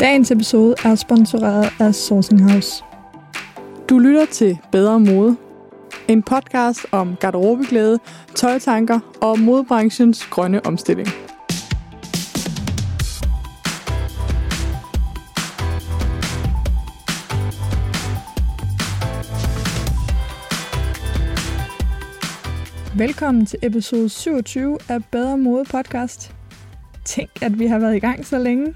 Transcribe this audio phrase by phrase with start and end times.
[0.00, 2.84] Dagens episode er sponsoreret af Sourcing House.
[3.88, 5.36] Du lytter til Bedre Mode.
[6.08, 7.98] En podcast om garderobeglæde,
[8.34, 11.08] tøjtanker og modebranchens grønne omstilling.
[22.96, 26.34] Velkommen til episode 27 af Bedre Mode podcast.
[27.04, 28.74] Tænk, at vi har været i gang så længe.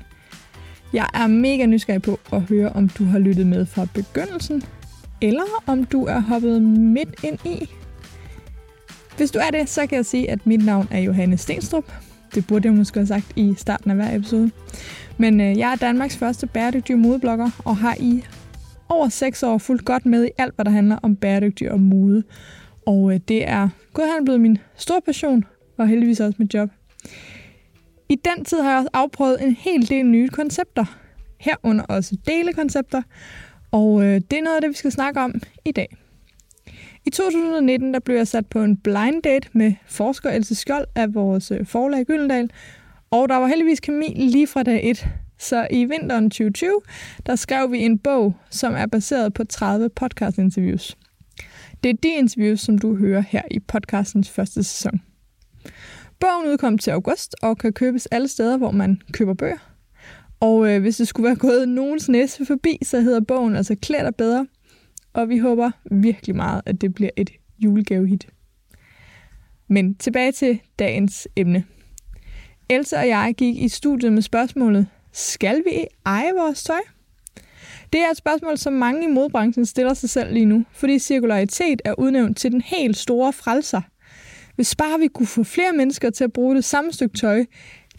[0.93, 4.63] Jeg er mega nysgerrig på at høre, om du har lyttet med fra begyndelsen,
[5.21, 7.71] eller om du er hoppet midt ind i.
[9.17, 11.93] Hvis du er det, så kan jeg sige, at mit navn er Johanne Stenstrup.
[12.35, 14.51] Det burde jeg måske have sagt i starten af hver episode.
[15.19, 18.25] Men øh, jeg er Danmarks første bæredygtige modeblogger, og har i
[18.89, 22.23] over 6 år fulgt godt med i alt, hvad der handler om bæredygtig og mode.
[22.87, 25.45] Og øh, det er gået blevet min store passion,
[25.79, 26.71] og heldigvis også mit job.
[28.09, 30.85] I den tid har jeg også afprøvet en hel del nye koncepter,
[31.41, 33.03] herunder også delekoncepter,
[33.71, 35.97] og øh, det er noget af det, vi skal snakke om i dag.
[37.07, 41.15] I 2019 der blev jeg sat på en blind date med forsker Else Skjold af
[41.15, 42.51] vores øh, forlag Gyldendal,
[43.11, 45.09] og der var heldigvis kemi lige fra dag 1.
[45.39, 46.81] Så i vinteren 2020,
[47.27, 50.97] der skrev vi en bog, som er baseret på 30 podcast-interviews.
[51.83, 55.01] Det er de interviews, som du hører her i podcastens første sæson.
[56.23, 59.59] Bogen udkom til august og kan købes alle steder, hvor man køber bøger.
[60.41, 64.03] Og øh, hvis det skulle være gået nogens næse forbi, så hedder bogen altså Klæder
[64.03, 64.47] dig bedre.
[65.13, 68.27] Og vi håber virkelig meget, at det bliver et julegavehit.
[69.69, 71.65] Men tilbage til dagens emne.
[72.69, 76.81] Elsa og jeg gik i studiet med spørgsmålet, skal vi eje vores tøj?
[77.93, 81.83] Det er et spørgsmål, som mange i modbranchen stiller sig selv lige nu, fordi cirkularitet
[81.85, 83.81] er udnævnt til den helt store frelser.
[84.57, 87.45] Hvis bare vi kunne få flere mennesker til at bruge det samme stykke tøj,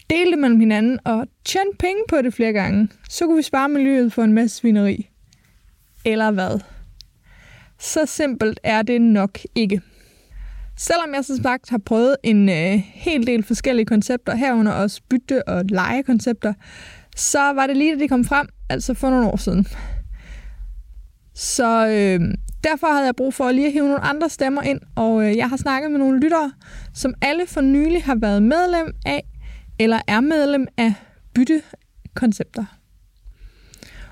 [0.10, 3.70] dele det mellem hinanden og tjene penge på det flere gange, så kunne vi spare
[3.70, 5.10] miljøet for en masse svineri.
[6.06, 6.60] Eller hvad?
[7.80, 9.82] Så simpelt er det nok ikke.
[10.78, 15.48] Selvom jeg som sagt har prøvet en øh, hel del forskellige koncepter, herunder også bytte-
[15.48, 16.54] og legekoncepter,
[17.16, 19.68] så var det lige, da de kom frem, altså for nogle år siden.
[21.36, 22.34] Så øh,
[22.64, 25.50] derfor havde jeg brug for lige at hive nogle andre stemmer ind, og øh, jeg
[25.50, 26.52] har snakket med nogle lyttere,
[26.94, 29.24] som alle for nylig har været medlem af,
[29.80, 30.94] eller er medlem af
[31.36, 32.66] byttekoncepter.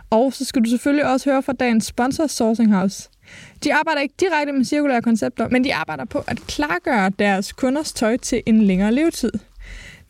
[0.09, 3.09] Og så skal du selvfølgelig også høre fra dagens sponsor, Sourcing House.
[3.63, 7.93] De arbejder ikke direkte med cirkulære koncepter, men de arbejder på at klargøre deres kunders
[7.93, 9.31] tøj til en længere levetid.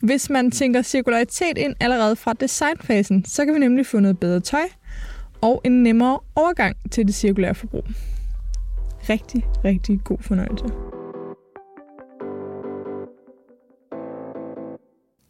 [0.00, 4.40] Hvis man tænker cirkularitet ind allerede fra designfasen, så kan vi nemlig få noget bedre
[4.40, 4.68] tøj
[5.40, 7.84] og en nemmere overgang til det cirkulære forbrug.
[9.08, 10.64] Rigtig, rigtig god fornøjelse.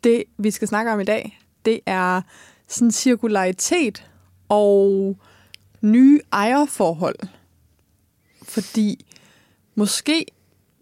[0.04, 2.22] Det, vi skal snakke om i dag, det er
[2.68, 4.10] sådan cirkularitet
[4.48, 5.16] og
[5.80, 7.18] nye ejerforhold.
[8.42, 9.06] Fordi
[9.74, 10.26] måske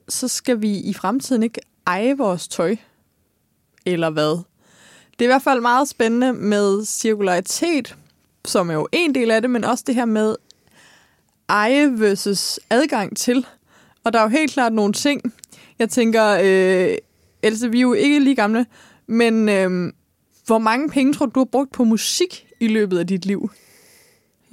[0.09, 2.77] så skal vi i fremtiden ikke eje vores tøj,
[3.87, 4.45] eller hvad?
[5.12, 7.97] Det er i hvert fald meget spændende med cirkularitet,
[8.45, 10.37] som er jo en del af det, men også det her med
[11.50, 13.47] eje versus adgang til.
[14.05, 15.34] Og der er jo helt klart nogle ting.
[15.78, 16.97] Jeg tænker, øh,
[17.43, 18.66] Else, vi er jo ikke lige gamle,
[19.06, 19.93] men øh,
[20.47, 23.50] hvor mange penge tror du, du har brugt på musik i løbet af dit liv?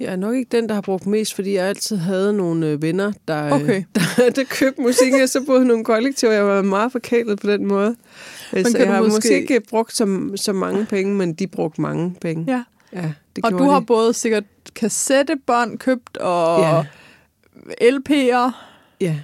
[0.00, 2.82] Jeg er nok ikke den, der har brugt mest, fordi jeg altid havde nogle øh,
[2.82, 3.82] venner, der, okay.
[3.94, 6.32] der, der købte musik, og så boede nogle kollektiver.
[6.32, 7.96] Jeg var meget forkælet på den måde.
[8.52, 9.14] Men så jeg har måske...
[9.14, 12.44] måske ikke brugt så, så mange penge, men de brugte mange penge.
[12.48, 12.62] Ja.
[12.92, 13.12] ja
[13.42, 13.86] det og du har de.
[13.86, 14.44] både sikkert
[14.74, 16.82] kassettebånd købt og ja.
[17.82, 18.50] LP'er.
[19.00, 19.16] Ja.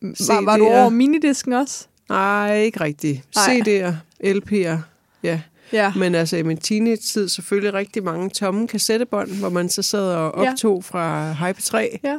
[0.00, 1.86] Var, var du over minidisken også?
[2.08, 3.24] Nej, ikke rigtigt.
[3.38, 3.92] CD'er,
[4.24, 4.76] LP'er,
[5.22, 5.40] ja.
[5.72, 5.92] Ja.
[5.96, 10.32] Men altså i min teenage-tid selvfølgelig rigtig mange tomme kassettebånd, hvor man så sad og
[10.32, 10.98] optog ja.
[10.98, 11.98] fra Hype 3.
[12.04, 12.16] Ja.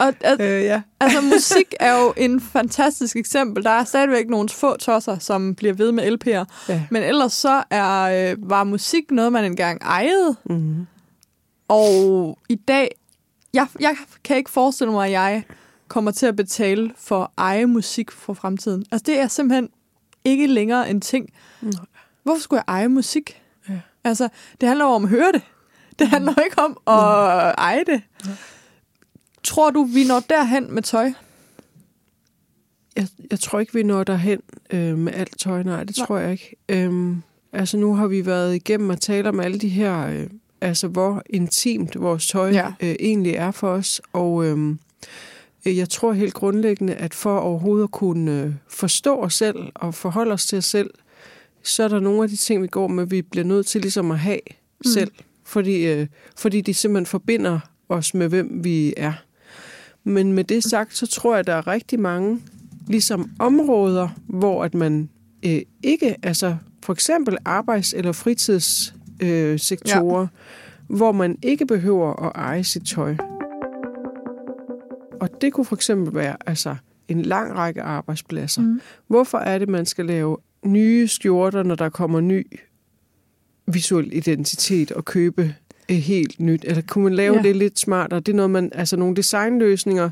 [0.00, 0.82] Og, at, øh, ja.
[1.00, 3.64] altså, musik er jo en fantastisk eksempel.
[3.64, 6.68] Der er stadigvæk nogle få tosser, som bliver ved med LP'er.
[6.68, 6.82] Ja.
[6.90, 10.36] Men ellers så er, øh, var musik noget, man engang ejede.
[10.44, 10.86] Mm-hmm.
[11.68, 12.90] Og i dag,
[13.54, 15.44] jeg, jeg kan ikke forestille mig, at jeg
[15.88, 18.84] kommer til at betale for eje musik for fremtiden.
[18.92, 19.68] Altså, det er simpelthen
[20.24, 21.28] ikke længere en ting.
[21.60, 21.72] Mm.
[22.22, 23.42] Hvorfor skulle jeg eje musik?
[23.68, 23.80] Ja.
[24.04, 24.28] Altså,
[24.60, 25.42] det handler jo om at høre det.
[25.98, 26.10] Det mm.
[26.10, 27.54] handler jo ikke om at mm.
[27.58, 28.02] eje det.
[28.26, 28.30] Ja.
[29.42, 31.12] Tror du, vi når derhen med tøj?
[32.96, 34.40] Jeg, jeg tror ikke, vi når derhen
[34.70, 35.62] øh, med alt tøj.
[35.62, 36.06] Nej, det Nej.
[36.06, 36.56] tror jeg ikke.
[36.68, 37.22] Øhm,
[37.52, 40.06] altså, nu har vi været igennem at tale om alle de her...
[40.06, 40.26] Øh,
[40.60, 42.72] altså, hvor intimt vores tøj ja.
[42.80, 44.00] øh, egentlig er for os.
[44.12, 44.76] Og øh,
[45.66, 50.32] jeg tror helt grundlæggende, at for overhovedet at kunne øh, forstå os selv og forholde
[50.32, 50.90] os til os selv,
[51.62, 54.10] så er der nogle af de ting, vi går med, vi bliver nødt til ligesom
[54.10, 54.40] at have
[54.84, 54.90] mm.
[54.90, 55.12] selv
[55.50, 56.06] fordi, øh,
[56.36, 59.12] fordi de simpelthen forbinder os med, hvem vi er.
[60.04, 62.40] Men med det sagt, så tror jeg, at der er rigtig mange
[62.86, 65.08] ligesom områder, hvor at man
[65.46, 70.26] øh, ikke, altså for eksempel arbejds- eller fritidssektorer, øh, sektorer, ja.
[70.96, 73.16] hvor man ikke behøver at eje sit tøj.
[75.20, 76.76] Og det kunne for eksempel være altså,
[77.08, 78.62] en lang række arbejdspladser.
[78.62, 78.80] Mm.
[79.06, 82.46] Hvorfor er det, man skal lave nye skjorter, når der kommer ny
[83.66, 85.54] visuel identitet og købe
[85.96, 86.64] helt nyt?
[86.68, 87.42] Eller kunne man lave ja.
[87.42, 88.20] det lidt smartere?
[88.20, 90.10] Det er noget, man, altså nogle designløsninger,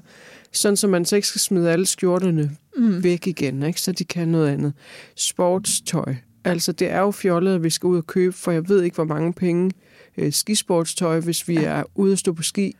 [0.52, 3.04] sådan så man så ikke skal smide alle skjorterne mm.
[3.04, 3.80] væk igen, ikke?
[3.80, 4.72] så de kan noget andet.
[5.16, 6.14] Sportstøj.
[6.44, 8.94] Altså, det er jo fjollet, at vi skal ud og købe, for jeg ved ikke,
[8.94, 9.70] hvor mange penge
[10.18, 11.62] øh, skisportstøj, hvis vi ja.
[11.62, 12.76] er ude at stå på ski,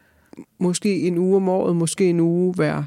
[0.59, 2.83] måske en uge om året, måske en uge hver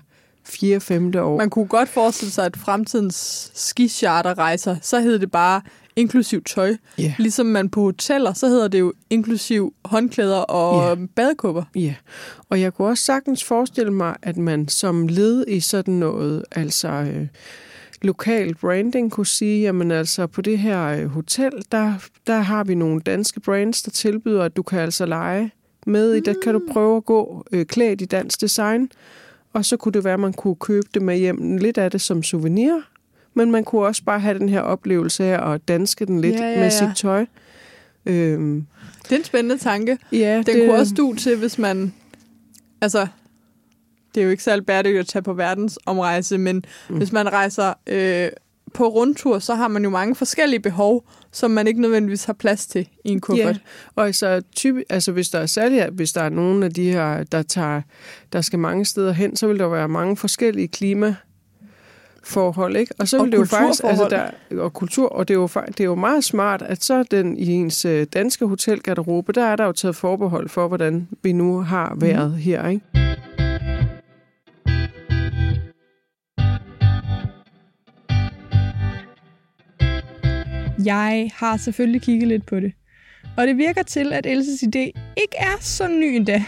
[0.46, 1.38] fire, femte år.
[1.38, 5.62] Man kunne godt forestille sig, at fremtidens skicharterrejser, så hed det bare
[5.96, 6.76] inklusiv tøj.
[7.00, 7.12] Yeah.
[7.20, 11.08] Ligesom man på hoteller, så hedder det jo inklusiv håndklæder og yeah.
[11.16, 11.64] badekåber.
[11.76, 11.96] Ja, yeah.
[12.50, 16.88] og jeg kunne også sagtens forestille mig, at man som led i sådan noget, altså
[16.88, 17.28] øh,
[18.02, 21.94] lokal branding, kunne sige, jamen altså på det her øh, hotel, der,
[22.28, 25.52] der har vi nogle danske brands, der tilbyder, at du kan altså lege
[25.86, 26.18] med mm.
[26.18, 26.74] i det, kan du mm.
[26.74, 28.90] prøve at gå øh, klædt i dansk design,
[29.54, 32.02] og så kunne det være, at man kunne købe det med hjem, lidt af det
[32.02, 32.82] som souvenir,
[33.34, 36.44] men man kunne også bare have den her oplevelse af at danske den lidt ja,
[36.44, 36.60] ja, ja.
[36.60, 37.26] med sit tøj.
[38.06, 38.66] Øhm.
[39.04, 39.98] Det er en spændende tanke.
[40.12, 40.56] Ja, den det...
[40.56, 41.94] kunne også du til, hvis man...
[42.82, 43.08] Altså,
[44.16, 46.98] det er jo ikke særlig bæredygtigt at tage på verdensomrejse, men mm.
[46.98, 48.30] hvis man rejser øh,
[48.74, 52.68] på rundtur, så har man jo mange forskellige behov, som man ikke nødvendigvis har plads
[52.68, 53.56] til i en kuffert.
[53.56, 53.62] Ja,
[53.96, 57.24] og altså, typ, altså hvis der er særligt, hvis der er nogen af de her,
[57.24, 57.82] der, tager,
[58.34, 61.16] der skal mange steder hen, så vil der være mange forskellige klima
[62.24, 62.94] forhold, ikke?
[63.00, 65.48] Og så vil og det jo faktisk, altså der, og kultur, og det er, jo,
[65.68, 69.56] det er jo meget smart, at så den i ens øh, danske hotelgarderobe, der er
[69.56, 72.38] der jo taget forbehold for, hvordan vi nu har været mm.
[72.38, 72.82] her, ikke?
[80.86, 82.74] Jeg har selvfølgelig kigget lidt på det.
[83.38, 86.44] Og det virker til, at Elses idé ikke er så ny endda.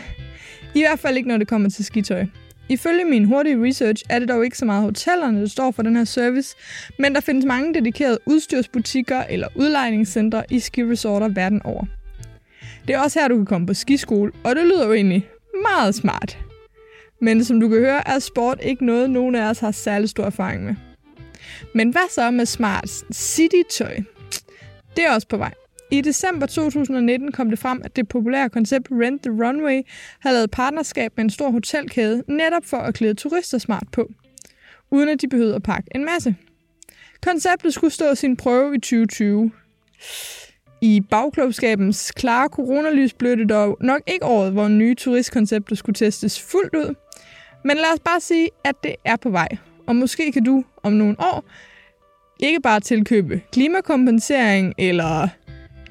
[0.76, 2.26] I hvert fald ikke, når det kommer til skitøj.
[2.74, 5.96] Ifølge min hurtige research er det dog ikke så meget hotellerne, der står for den
[5.96, 6.56] her service,
[7.00, 11.86] men der findes mange dedikerede udstyrsbutikker eller udlejningscentre i skiresorter verden over.
[12.88, 15.30] Det er også her, du kan komme på skiskole, og det lyder jo egentlig
[15.62, 16.38] meget smart.
[17.22, 20.26] Men som du kan høre, er sport ikke noget, nogen af os har særlig stor
[20.26, 20.76] erfaring med.
[21.76, 23.96] Men hvad så med smart city-tøj?
[24.96, 25.54] Det er også på vej.
[25.94, 29.82] I december 2019 kom det frem, at det populære koncept Rent the Runway
[30.20, 34.10] havde lavet partnerskab med en stor hotelkæde netop for at klæde turister smart på,
[34.92, 36.36] uden at de behøvede at pakke en masse.
[37.22, 39.52] Konceptet skulle stå sin prøve i 2020.
[40.82, 46.42] I bagklubskabens klare coronalys blev det dog nok ikke året, hvor nye turistkoncepter skulle testes
[46.42, 46.96] fuldt ud.
[47.64, 49.50] Men lad os bare sige, at det er på vej.
[49.88, 51.44] Og måske kan du om nogle år
[52.40, 55.28] ikke bare tilkøbe klimakompensering eller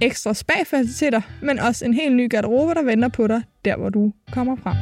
[0.03, 4.13] ekstra spa-faciliteter, men også en helt ny garderobe, der venter på dig, der hvor du
[4.33, 4.77] kommer fra.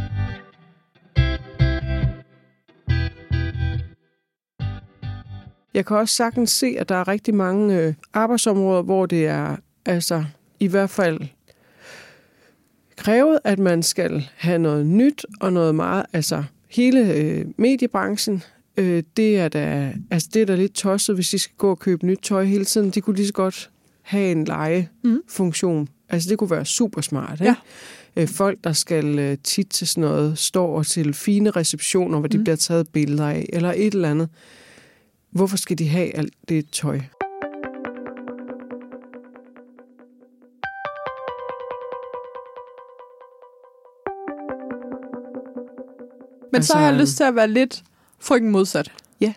[5.75, 9.57] Jeg kan også sagtens se, at der er rigtig mange øh, arbejdsområder, hvor det er
[9.87, 10.25] altså
[10.61, 11.21] i hvert fald
[12.97, 18.43] krævet, at man skal have noget nyt og noget meget, altså hele øh, mediebranchen,
[18.77, 21.79] øh, det er da, altså det er da lidt tosset, hvis de skal gå og
[21.79, 22.91] købe nyt tøj hele tiden.
[22.91, 23.71] De kunne lige så godt
[24.11, 25.81] have en legefunktion.
[25.81, 25.89] Mm.
[26.09, 27.41] Altså det kunne være super smart.
[27.41, 27.45] Ikke?
[28.17, 28.23] Ja.
[28.23, 32.39] Øh, folk, der skal øh, tit til sådan noget, står til fine receptioner, hvor de
[32.39, 32.45] mm.
[32.45, 34.29] bliver taget billeder af, eller et eller andet.
[35.31, 37.01] Hvorfor skal de have alt det tøj?
[46.53, 47.83] Men altså, så har jeg altså, lyst til at være lidt
[48.19, 48.93] frygten modsat.
[49.21, 49.33] Ja.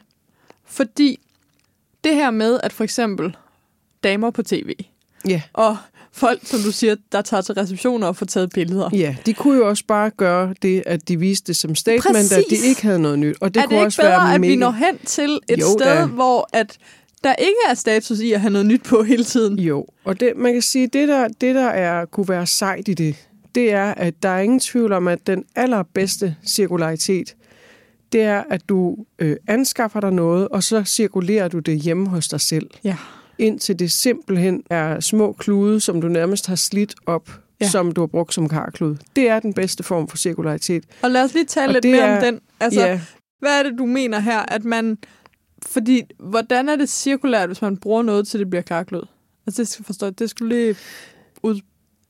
[0.66, 1.20] Fordi
[2.04, 3.36] det her med, at for eksempel
[4.04, 4.74] damer på tv,
[5.28, 5.42] ja.
[5.54, 5.78] og
[6.12, 8.90] folk, som du siger, der tager til receptioner og får taget billeder.
[8.94, 12.32] Ja, de kunne jo også bare gøre det, at de viste det som statement, Præcis.
[12.32, 13.36] at de ikke havde noget nyt.
[13.42, 15.66] Og det er kunne det også bedre, være at vi når hen til et jo,
[15.80, 16.06] sted, da.
[16.06, 16.78] hvor at
[17.24, 19.60] der ikke er status i at have noget nyt på hele tiden?
[19.60, 22.94] Jo, og det, man kan sige, det der, det der er, kunne være sejt i
[22.94, 23.16] det,
[23.56, 27.36] det er, at der er ingen tvivl om, at den allerbedste cirkularitet,
[28.12, 32.28] det er, at du øh, anskaffer dig noget, og så cirkulerer du det hjemme hos
[32.28, 32.70] dig selv.
[32.84, 32.96] Ja.
[33.38, 37.30] Indtil det simpelthen er små klude, som du nærmest har slidt op,
[37.62, 37.70] ja.
[37.70, 38.96] som du har brugt som karklud.
[39.16, 40.84] Det er den bedste form for cirkularitet.
[41.02, 42.40] Og lad os lige tale og lidt mere er, om den.
[42.60, 43.02] Altså, ja.
[43.40, 44.98] hvad er det, du mener her, at man...
[45.66, 49.02] Fordi, hvordan er det cirkulært, hvis man bruger noget, til det bliver karklud?
[49.48, 50.76] Altså, det skal forstå, det skulle lige
[51.44, 51.60] ud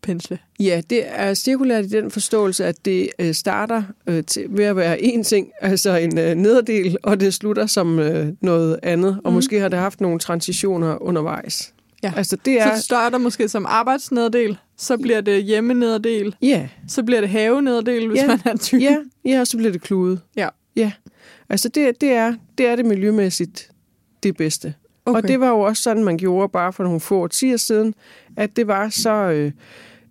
[0.04, 0.40] pensle.
[0.60, 4.76] Ja, det er cirkulært i den forståelse, at det øh, starter øh, til, ved at
[4.76, 9.32] være én ting, altså en øh, nederdel, og det slutter som øh, noget andet, og
[9.32, 9.36] Mhm.
[9.36, 11.74] måske har det haft nogle transitioner undervejs.
[12.04, 12.14] Ja.
[12.18, 12.74] Altså det Så er...
[12.74, 18.22] det starter måske som arbejdsnederdel, så bliver det hjemmenederdel, Ja, så bliver det havenederdel, hvis
[18.22, 18.28] Ja.
[18.28, 18.82] man er typen.
[18.82, 20.20] ja, ja, og så bliver det kludet.
[20.36, 20.48] Ja.
[20.76, 20.92] Ja,
[21.50, 23.70] altså det, det, er, det er det miljømæssigt
[24.24, 24.74] det bedste.
[25.06, 25.18] Okay.
[25.22, 27.94] Og det var jo også sådan, man gjorde bare for nogle få årtier siden,
[28.38, 29.52] at det var så øh,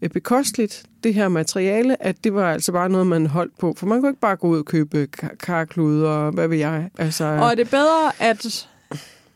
[0.09, 3.75] bekosteligt, det her materiale, at det var altså bare noget, man holdt på.
[3.76, 6.90] For man kunne ikke bare gå ud og købe kar- karklude og hvad ved jeg.
[6.99, 8.68] Altså, Og er det bedre, at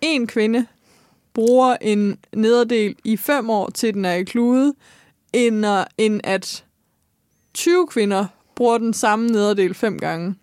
[0.01, 0.67] en kvinde
[1.35, 4.75] bruger en nederdel i fem år, til den er i klude,
[5.33, 6.65] end, at- end at
[7.55, 10.35] 20 kvinder bruger den samme nederdel fem gange?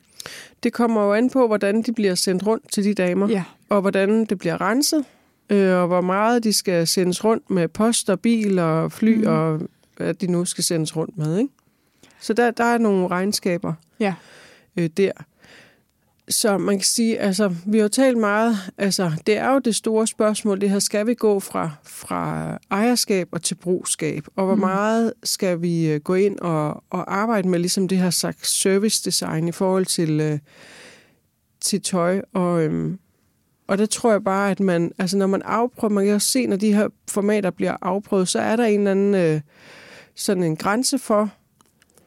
[0.64, 3.44] det kommer jo an på, hvordan de bliver sendt rundt til de damer, Ja.
[3.70, 5.06] og hvordan det bliver renset,
[5.50, 9.28] øh, og hvor meget de skal sendes rundt med post og bil og fly, mm.
[9.28, 9.60] og
[10.04, 11.38] hvad de nu skal sendes rundt med.
[11.38, 11.50] Ikke?
[12.22, 14.14] Så der, der er nogle regnskaber Ja.
[14.78, 15.12] øh, der.
[16.30, 20.08] Så man kan sige, altså, vi har talt meget, altså, det er jo det store
[20.08, 24.62] spørgsmål, det her, skal vi gå fra, fra ejerskab og til brugskab, og hvor Mm.
[24.62, 29.02] meget skal vi øh, gå ind og, og arbejde med ligesom det her slags service
[29.06, 30.40] design i forhold til, øh,
[31.62, 33.00] til tøj, og, øhm,
[33.68, 36.46] og der tror jeg bare, at man, altså når man afprøver, man kan også se,
[36.48, 39.42] når de her formater bliver afprøvet, så er der en eller anden øh,
[40.16, 41.30] sådan en grænse for,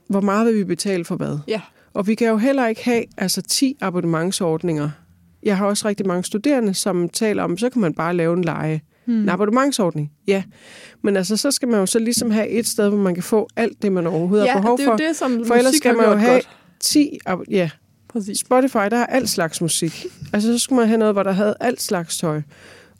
[0.09, 1.39] hvor meget vil vi betale for hvad.
[1.49, 1.61] Ja.
[1.95, 4.91] Og vi kan jo heller ikke have altså 10 abonnementsordninger.
[5.43, 8.45] Jeg har også rigtig mange studerende, som taler om, så kan man bare lave en
[8.45, 8.81] leje.
[9.05, 9.15] Hmm.
[9.23, 10.43] En abonnementsordning, ja.
[11.03, 13.49] Men altså, så skal man jo så ligesom have et sted, hvor man kan få
[13.57, 15.03] alt det, man overhovedet ja, har behov det er for.
[15.03, 16.49] jo det, som For ellers skal man jo have godt.
[16.81, 17.71] 10, ab- ja,
[18.09, 18.39] Præcis.
[18.39, 20.07] Spotify, der har alt slags musik.
[20.33, 22.43] Altså, så skulle man have noget, hvor der havde alt slags tøj.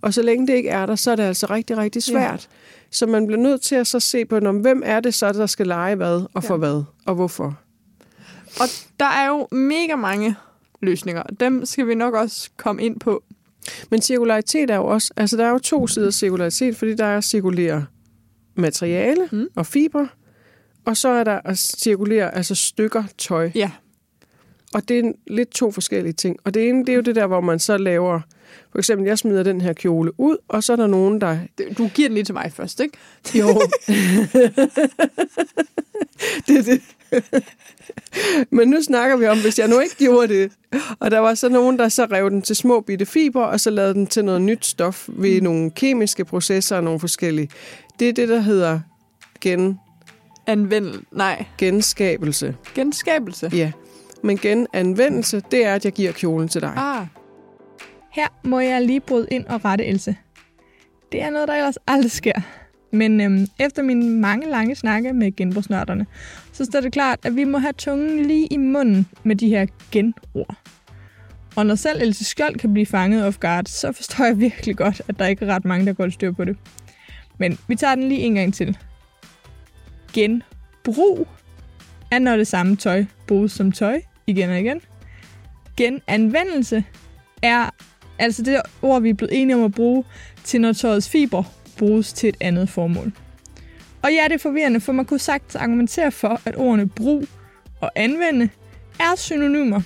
[0.03, 2.49] Og så længe det ikke er der, så er det altså rigtig, rigtig svært.
[2.51, 2.76] Ja.
[2.91, 5.47] Så man bliver nødt til at så se på, om, hvem er det så, der
[5.47, 6.59] skal lege hvad, og for Ja.
[6.59, 7.59] hvad, og hvorfor.
[8.61, 8.67] Og
[9.01, 10.35] der er jo mega mange
[10.83, 11.23] løsninger.
[11.23, 13.23] Dem skal vi nok også komme ind på.
[13.91, 17.05] Men cirkularitet er jo også, altså der er jo to sider af cirkularitet, fordi der
[17.05, 17.87] er at cirkulere
[18.55, 19.47] materiale Mm.
[19.55, 20.07] og fiber,
[20.85, 23.51] og så er der at cirkulere altså stykker tøj.
[23.55, 23.71] Ja.
[24.75, 26.37] Og det er lidt to forskellige ting.
[26.45, 28.21] Og det ene, det er jo det der, hvor man så laver,
[28.73, 31.39] for eksempel, jeg smider den her kjole ud, og så er der nogen, der
[31.79, 32.99] Du giver den lige til mig først, ikke?
[33.35, 33.47] Jo.
[36.49, 36.81] det det.
[38.51, 40.53] Men nu snakker vi om, hvis jeg nu ikke gjorde det,
[41.01, 43.71] og der var så nogen, der så rev den til små bitte fiber, og så
[43.71, 47.49] lavede den til noget nyt stof ved nogle kemiske processer og nogle forskellige.
[47.99, 48.81] Det er det, der hedder
[49.41, 49.79] gen,
[50.47, 50.95] Anvend...
[51.13, 52.57] Nej, genskabelse.
[52.75, 53.51] genskabelse.
[53.53, 53.73] Ja.
[54.23, 56.73] Men genanvendelse, det er, at jeg giver kjolen til dig.
[56.77, 57.07] Ah,
[58.17, 60.17] her må jeg lige bryde ind og rette Else.
[61.13, 62.41] Det er noget, der ellers aldrig sker.
[62.91, 66.07] Men øhm, efter mine mange lange snakke med genbrugsnørderne,
[66.53, 69.67] så står det klart, at vi må have tungen lige i munden med de her
[69.93, 70.57] genord.
[71.57, 75.03] Og når selv Else Skjold kan blive fanget off guard, så forstår jeg virkelig godt,
[75.09, 76.57] at der ikke er ret mange, der går styr på det.
[77.39, 78.79] Men vi tager den lige en gang til.
[80.13, 81.29] Genbrug
[82.11, 84.81] er, når det samme tøj bruges som tøj igen og igen.
[85.77, 86.85] Genanvendelse
[87.43, 87.71] er
[88.19, 90.05] altså det ord, vi er blevet enige om at bruge
[90.45, 91.43] til, når tøjets fiber
[91.79, 93.13] bruges til et andet formål.
[94.03, 97.25] Og ja, det er forvirrende, for man kunne sagtens argumentere for, at ordene brug
[97.81, 98.49] og anvende
[99.01, 99.81] er synonymer.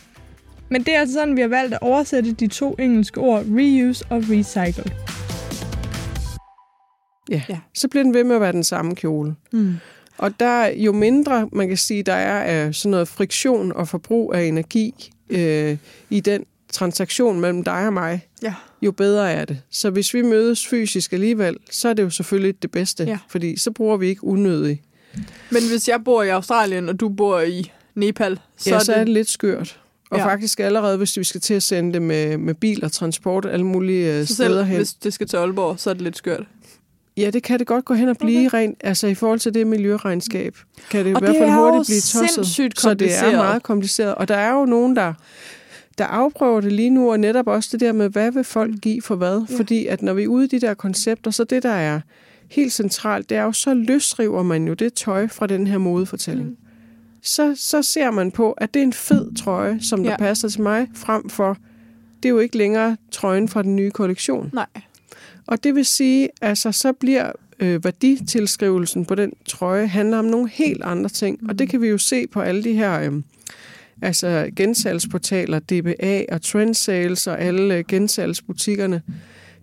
[0.68, 4.04] Men det er altså sådan, vi har valgt at oversætte de to engelske ord reuse
[4.10, 4.92] og recycle.
[7.30, 7.42] Ja.
[7.48, 7.58] Ja.
[7.74, 9.34] Så bliver den ved med at være den samme kjole.
[9.52, 9.74] mm.
[10.18, 13.88] Og der er jo mindre, man kan sige, der er af sådan noget friktion og
[13.88, 15.76] forbrug af energi øh,
[16.10, 18.54] i den transaktion mellem dig og mig, Ja.
[18.82, 19.58] jo bedre er det.
[19.70, 23.18] Så hvis vi mødes fysisk alligevel, så er det jo selvfølgelig det bedste, Ja.
[23.28, 24.80] fordi så bruger vi ikke unødigt.
[25.50, 28.98] Men hvis jeg bor i Australien, og du bor i Nepal, så, ja, så er
[28.98, 29.80] det lidt skørt.
[30.10, 30.26] Og Ja.
[30.26, 33.66] faktisk allerede, hvis vi skal til at sende det med, med bil og transport alle
[33.66, 34.76] mulige øh, så steder selv hen.
[34.76, 36.42] hvis det skal til Aalborg, så er det lidt skørt.
[37.16, 38.58] Ja, det kan det godt gå hen og blive Okay.
[38.58, 40.56] rent, altså i forhold til det miljøregnskab,
[40.90, 42.46] kan det i Og hvert det fald er hurtigt blive tosset.
[42.80, 44.14] Så det er meget kompliceret.
[44.14, 45.14] Og der er jo nogen, der,
[45.98, 49.02] der afprøver det lige nu, og netop også det der med, hvad vil folk give
[49.02, 49.44] for hvad?
[49.50, 49.56] Ja.
[49.56, 52.00] Fordi at når vi er ude i de der koncepter, så det, der er
[52.48, 56.46] helt centralt, det er jo, så løsriver man jo det tøj fra den her modefortælling.
[56.48, 56.50] Mm.
[56.52, 56.56] Mm.
[57.22, 60.16] Så, så ser man på, at det er en fed trøje, som der Ja.
[60.16, 61.56] passer til mig, frem for,
[62.22, 64.50] det er jo ikke længere trøjen fra den nye kollektion.
[64.52, 64.66] Nej.
[65.46, 70.48] Og det vil sige, altså så bliver øh, værditilskrivelsen på den trøje handler om nogle
[70.48, 71.38] helt andre ting.
[71.40, 71.48] Mm.
[71.48, 73.12] Og det kan vi jo se på alle de her øh,
[74.02, 79.02] altså gensalgsportaler, DBA og Trendsales og alle øh, gensalgsbutikkerne.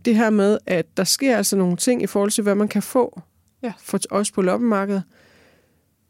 [0.06, 2.82] Det her med, at der sker altså nogle ting i forhold til, hvad man kan
[2.82, 3.22] få
[3.64, 3.74] Ja.
[3.80, 5.04] for os på loppemarkedet,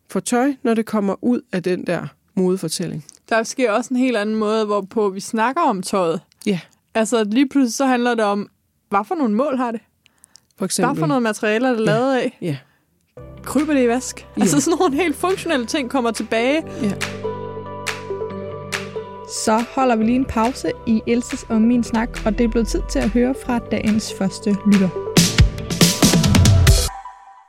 [0.10, 3.06] for tøj, når det kommer ud af den der modefortælling.
[3.30, 6.22] Der sker også en helt anden måde, hvorpå vi snakker om tøjet.
[6.46, 6.60] Ja.
[6.94, 8.50] Altså lige pludselig så handler det om,
[8.90, 9.80] hvad for nogle mål har det?
[10.58, 10.94] For eksempel.
[10.94, 12.38] Hvad for noget materialer er det lavet af?
[12.42, 12.58] Ja.
[13.44, 14.28] Kryber det i vask?
[14.38, 14.42] Ja.
[14.42, 16.64] Altså sådan nogle helt funktionelle ting kommer tilbage.
[16.82, 16.92] Ja.
[19.28, 22.68] Så holder vi lige en pause i Elses og min snak, og det er blevet
[22.68, 24.90] tid til at høre fra dagens første lytter.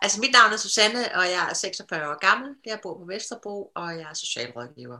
[0.02, 2.54] Altså, mit navn er Susanne, og jeg er 46 år gammel.
[2.66, 4.99] Jeg bor på Vesterbro, og jeg er socialrådgiver.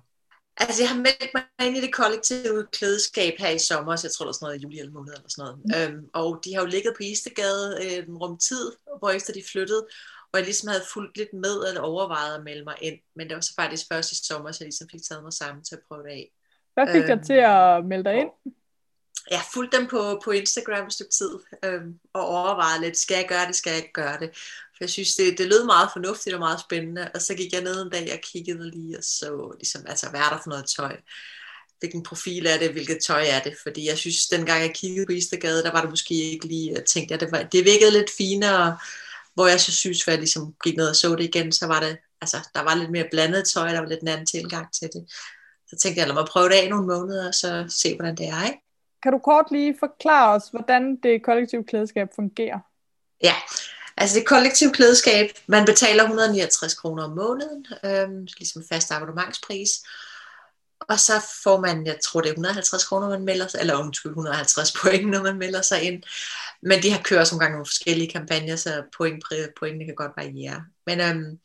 [0.57, 4.13] Altså, jeg har meldt mig ind i det kollektive klædeskab her i sommer, så jeg
[4.13, 5.91] tror, det er sådan noget i juli eller måned eller sådan noget.
[5.91, 5.95] Mm.
[5.97, 9.43] Øhm, og de har jo ligget på Istegade øh, en rum tid, hvor efter de
[9.53, 9.87] flyttede,
[10.31, 12.99] hvor jeg ligesom havde fulgt lidt med eller overvejet at melde mig ind.
[13.17, 15.65] Men det var så faktisk først i sommer, så jeg ligesom fik taget mig sammen
[15.65, 16.33] til at prøve det af.
[16.79, 18.31] Hvad fik dig Øhm, til at melde dig ind?
[19.31, 21.31] Jeg fulgte dem på, på Instagram et stykke tid,
[21.65, 24.31] øhm, og overvejede lidt, skal jeg gøre det, skal jeg ikke gøre det?
[24.35, 27.63] For jeg synes, det, det lød meget fornuftigt og meget spændende, og så gik jeg
[27.63, 30.67] ned en dag og kiggede lige og så, ligesom, altså, hvad er der for noget
[30.77, 30.97] tøj?
[31.79, 32.73] Hvilken profil er det?
[32.73, 33.57] Hvilket tøj er det?
[33.63, 36.85] Fordi jeg synes, dengang jeg kiggede på Istergade, der var det måske ikke lige, jeg
[36.85, 38.79] tænkte jeg, det, var, det virkede lidt finere,
[39.35, 41.81] hvor jeg så synes, at jeg ligesom gik ned og så det igen, så var
[41.81, 44.89] det, altså, der var lidt mere blandet tøj, der var lidt en anden tilgang til
[44.93, 45.07] det.
[45.69, 48.29] Så tænkte jeg, lad mig prøve det af nogle måneder, og så se, hvordan det
[48.29, 48.61] er, ikke?
[49.03, 52.59] Kan du kort lige forklare os, hvordan det kollektive klædeskab fungerer?
[53.23, 53.35] Ja,
[53.97, 59.71] altså det kollektive klædeskab, man betaler 169 kroner om måneden, øhm, ligesom fast abonnementspris.
[60.81, 64.11] Og så får man, jeg tror det er 150 kroner, man melder sig, eller undskyld,
[64.11, 66.03] 150 point, når man melder sig ind.
[66.63, 69.25] Men de har kørt nogle gange nogle forskellige kampagner, så point,
[69.59, 70.65] pointene kan godt variere.
[70.87, 71.39] Men øhm,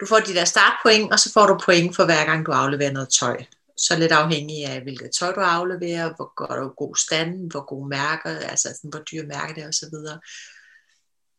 [0.00, 2.92] du får de der startpoint, og så får du point for hver gang du afleverer
[2.92, 3.44] noget tøj.
[3.76, 7.88] Så lidt afhængig af, hvilket tøj du afleverer, hvor godt og god stand, hvor gode
[7.88, 9.94] mærker, altså sådan, hvor dyre mærker det er osv.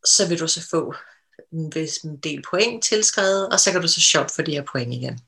[0.05, 0.93] Så vil du så få
[1.51, 4.63] en vis en del point tilskrevet, og så kan du så shoppe for de her
[4.71, 5.19] point igen.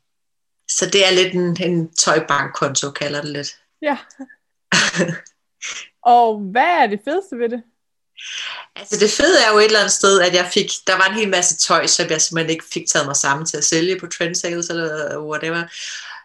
[0.70, 3.48] Så det er lidt en, en tøjbankkonto, kalder det lidt.
[3.82, 3.98] Ja.
[6.04, 7.64] Og hvad er det fedeste ved det?
[8.76, 11.16] Altså det fede er jo et eller andet sted, at jeg fik, der var en
[11.16, 14.08] hel masse tøj, som jeg simpelthen ikke fik taget mig sammen til at sælge på
[14.08, 15.64] trendsales eller whatever,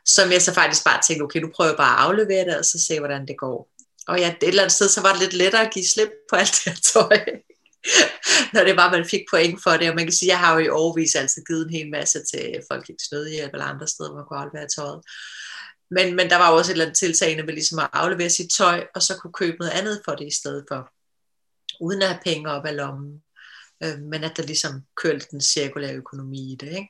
[0.04, 2.64] som jeg så faktisk bare tænkte, okay, nu prøver jeg bare at aflevere det, og
[2.64, 3.68] så se, hvordan det går.
[4.08, 6.36] Og ja, et eller andet sted, så var det lidt lettere at give slip på
[6.36, 7.18] alt det her tøj,
[8.54, 9.90] når det var, man fik point for det.
[9.90, 12.60] Og man kan sige, jeg har jo i overvis altid givet en hel masse til
[12.70, 15.02] folk ikke snødhjælp eller andre steder, hvor man kunne aflevere tøjet.
[15.90, 18.86] Men, men der var også et eller andet tiltagende med ligesom at aflevere sit tøj,
[18.94, 20.90] og så kunne købe noget andet for det i stedet for
[21.80, 23.22] uden at have penge op af lommen,
[23.84, 26.68] øh, men at der ligesom kørte den cirkulære økonomi i det.
[26.68, 26.88] Ikke?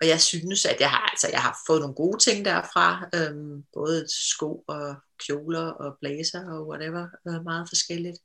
[0.00, 3.62] Og jeg synes, at jeg har, altså, jeg har fået nogle gode ting derfra, øh,
[3.72, 8.18] både sko og kjoler og blazer og whatever, øh, meget forskelligt.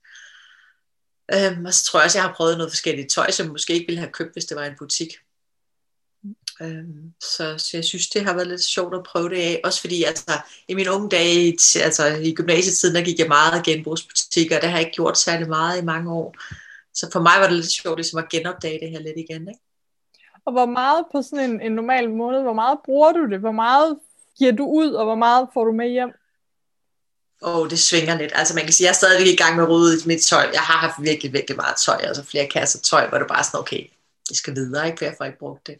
[1.33, 3.73] Øhm, og så tror jeg også, jeg har prøvet noget forskelligt tøj, som jeg måske
[3.73, 5.09] ikke ville have købt, hvis det var en butik.
[6.61, 9.61] Øhm, så, så jeg synes, det har været lidt sjovt at prøve det af.
[9.63, 10.31] Også fordi altså,
[10.67, 14.77] i mine unge dage, altså i gymnasietiden, der gik jeg meget genbrugsbutikker, og det har
[14.77, 16.35] jeg ikke gjort særlig meget i mange år.
[16.93, 19.47] Så for mig var det lidt sjovt ligesom at genopdage det her lidt igen.
[19.47, 19.59] Ikke?
[20.45, 23.39] Og hvor meget på sådan en, en normal måned, hvor meget bruger du det?
[23.39, 23.97] Hvor meget
[24.37, 26.13] giver du ud, og hvor meget får du med hjem?
[27.41, 28.31] Åh, oh, det svinger lidt.
[28.35, 30.49] Altså man kan sige, jeg er stadigvæk i gang med at rydde mit tøj.
[30.53, 33.43] Jeg har haft virkelig, virkelig meget tøj, altså flere kasser tøj, hvor det bare er
[33.43, 33.87] sådan, okay,
[34.29, 34.97] det skal videre, ikke?
[34.97, 35.77] for jeg får ikke brugt det.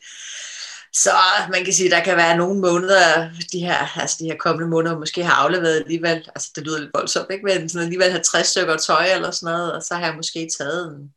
[0.94, 1.12] Så
[1.52, 5.00] man kan sige, der kan være nogle måneder, de her, altså de her kommende måneder,
[5.00, 7.46] måske har afleveret alligevel, altså det lyder lidt voldsomt, ikke?
[7.46, 10.96] men sådan alligevel 50 stykker tøj eller sådan noget, og så har jeg måske taget
[10.96, 11.14] en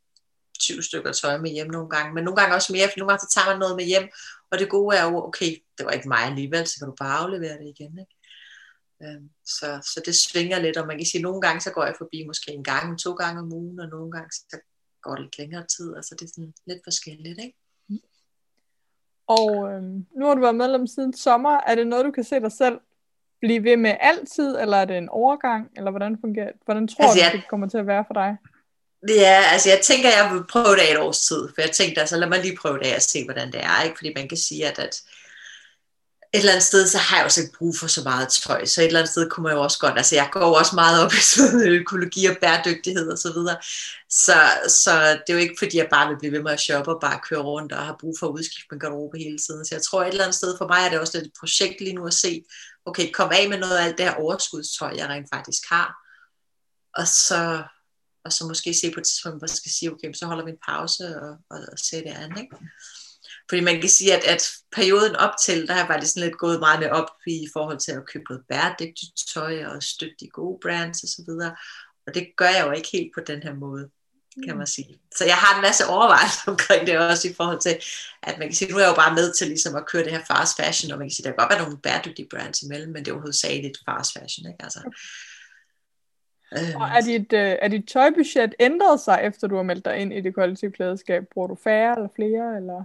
[0.60, 3.20] 20 stykker tøj med hjem nogle gange, men nogle gange også mere, for nogle gange
[3.20, 4.08] så tager man noget med hjem,
[4.50, 7.18] og det gode er jo, okay, det var ikke mig alligevel, så kan du bare
[7.18, 7.98] aflevere det igen.
[7.98, 8.14] Ikke?
[9.02, 11.84] Øhm, så, så det svinger lidt, og man kan sige, at nogle gange så går
[11.84, 14.58] jeg forbi måske en gang, to gange om ugen, og nogle gange så
[15.02, 17.58] går lidt længere tid, altså det er sådan lidt forskelligt, ikke?
[19.26, 21.61] Og øhm, nu har du været medlem siden sommer.
[21.66, 22.78] Er det noget, du kan se dig selv
[23.40, 26.50] blive ved med altid, eller er det en overgang, eller hvordan fungerer?
[26.64, 28.37] Hvordan tror Altså, du, jeg- det kommer til at være for dig?
[29.08, 32.00] Ja, altså jeg tænker, jeg vil prøve det af et års tid, for jeg tænkte,
[32.00, 33.96] altså lad mig lige prøve det af og se, hvordan det er, ikke?
[33.98, 35.02] Fordi man kan sige, at, at
[36.32, 38.80] et eller andet sted, så har jeg også ikke brug for så meget tøj, så
[38.80, 41.12] et eller andet sted kunne man jo også godt, altså jeg går også meget op
[41.12, 43.56] i sådan økologi og bæredygtighed og så videre,
[44.10, 44.36] så,
[44.68, 47.00] så det er jo ikke fordi, jeg bare vil blive ved med at shoppe og
[47.00, 49.82] bare køre rundt og har brug for at udskifte min garderobe hele tiden, så jeg
[49.82, 52.06] tror et eller andet sted, for mig er det også lidt et projekt lige nu
[52.06, 52.44] at se,
[52.86, 55.88] okay, kom af med noget af alt det her overskudstøj, jeg rent faktisk har,
[56.94, 57.62] og så,
[58.24, 60.50] og så måske se på et tidspunkt, hvor jeg skal sige, okay, så holder vi
[60.50, 62.56] en pause og, og, og se det andet, ikke?
[63.48, 66.38] Fordi man kan sige, at, at perioden op til, der har jeg faktisk sådan lidt
[66.38, 70.28] gået meget mere op i forhold til at købe noget bæredygtigt tøj og støtte de
[70.28, 71.56] gode brands og så videre.
[72.06, 73.90] Og det gør jeg jo ikke helt på den her måde.
[74.46, 75.00] kan man sige.
[75.16, 77.76] Så jeg har en masse overvejelser omkring det også i forhold til,
[78.22, 80.12] at man kan sige, nu er jeg jo bare med til ligesom at køre det
[80.12, 82.92] her fast fashion, og man kan sige, der kan godt være nogle bæredygtige brands imellem,
[82.92, 84.64] men det er jo hovedsageligt fast fashion, ikke?
[84.64, 84.80] Altså,
[86.50, 90.12] og er dit, øh, er dit tøjbudget ændret sig, efter du har meldt dig ind
[90.12, 91.22] i det kollektive klædeskab?
[91.32, 92.56] Bruger du færre eller flere?
[92.56, 92.84] Eller?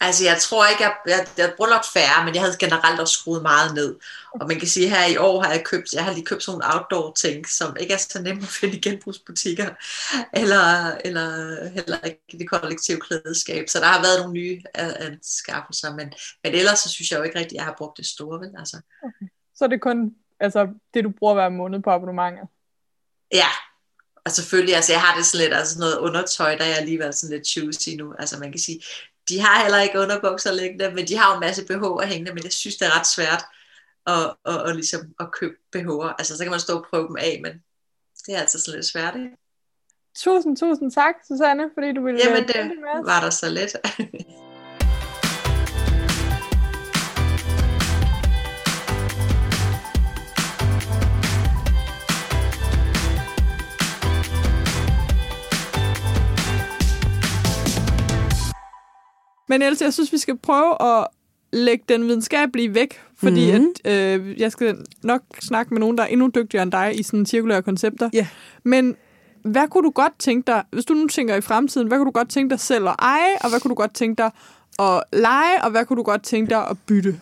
[0.00, 3.14] Altså, jeg tror ikke, jeg, jeg, jeg bruger nok færre, men jeg havde generelt også
[3.14, 3.96] skruet meget ned.
[4.40, 6.42] Og man kan sige, at her i år har jeg købt, jeg har lige købt
[6.42, 9.68] sådan nogle outdoor ting, som ikke er så nemme at finde i genbrugsbutikker,
[10.32, 11.28] eller, eller
[11.68, 13.68] heller ikke i det kollektive klædeskab.
[13.68, 16.12] Så der har været nogle nye anskaffelser, men,
[16.44, 18.40] men ellers så synes jeg jo ikke rigtigt, at jeg har brugt det store.
[18.40, 18.50] Vel?
[18.58, 18.80] Altså.
[19.02, 19.26] Okay.
[19.54, 22.48] Så er det kun altså, det, du bruger hver måned på abonnementet?
[23.32, 23.48] Ja,
[24.24, 27.36] og selvfølgelig, altså jeg har det sådan lidt, altså noget undertøj, der er alligevel sådan
[27.36, 28.14] lidt choosy nu.
[28.18, 28.80] Altså man kan sige,
[29.28, 32.44] de har heller ikke underbukser liggende, men de har jo en masse BH'er hængende, men
[32.44, 33.44] jeg synes, det er ret svært
[34.06, 36.14] at, at, at, ligesom at købe BH'er.
[36.18, 37.52] Altså så kan man stå og prøve dem af, men
[38.26, 39.36] det er altså sådan lidt svært, ikke?
[40.16, 42.72] Tusind, tusind tak, Susanne, fordi du ville Jamen, det
[43.04, 43.76] var der så lidt.
[59.50, 61.06] Men ellers, jeg synes, vi skal prøve at
[61.52, 63.74] lægge den videnskabelige væk, fordi mm-hmm.
[63.84, 67.02] at, øh, jeg skal nok snakke med nogen, der er endnu dygtigere end dig i
[67.02, 68.10] sådan cirkulære koncepter.
[68.12, 68.26] Ja.
[68.64, 68.96] Men
[69.42, 72.10] hvad kunne du godt tænke dig, hvis du nu tænker i fremtiden, hvad kunne du
[72.10, 74.30] godt tænke dig selv at eje, og hvad kunne du godt tænke dig
[74.78, 77.20] at lege, og hvad kunne du godt tænke dig at bytte?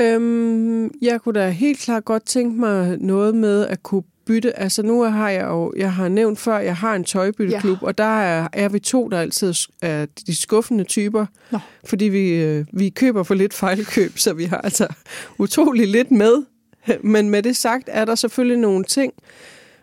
[0.00, 4.58] Øhm, jeg kunne da helt klart godt tænke mig noget med at kunne bytte.
[4.58, 7.86] Altså nu har jeg jo, jeg har nævnt før, jeg har en tøjbytteklub, ja.
[7.86, 11.58] og der er, er vi to, der altid er de skuffende typer, Nå.
[11.84, 14.86] fordi vi, øh, vi køber for lidt fejlkøb, så vi har altså
[15.38, 16.44] utrolig lidt med.
[17.02, 19.12] Men med det sagt, er der selvfølgelig nogle ting,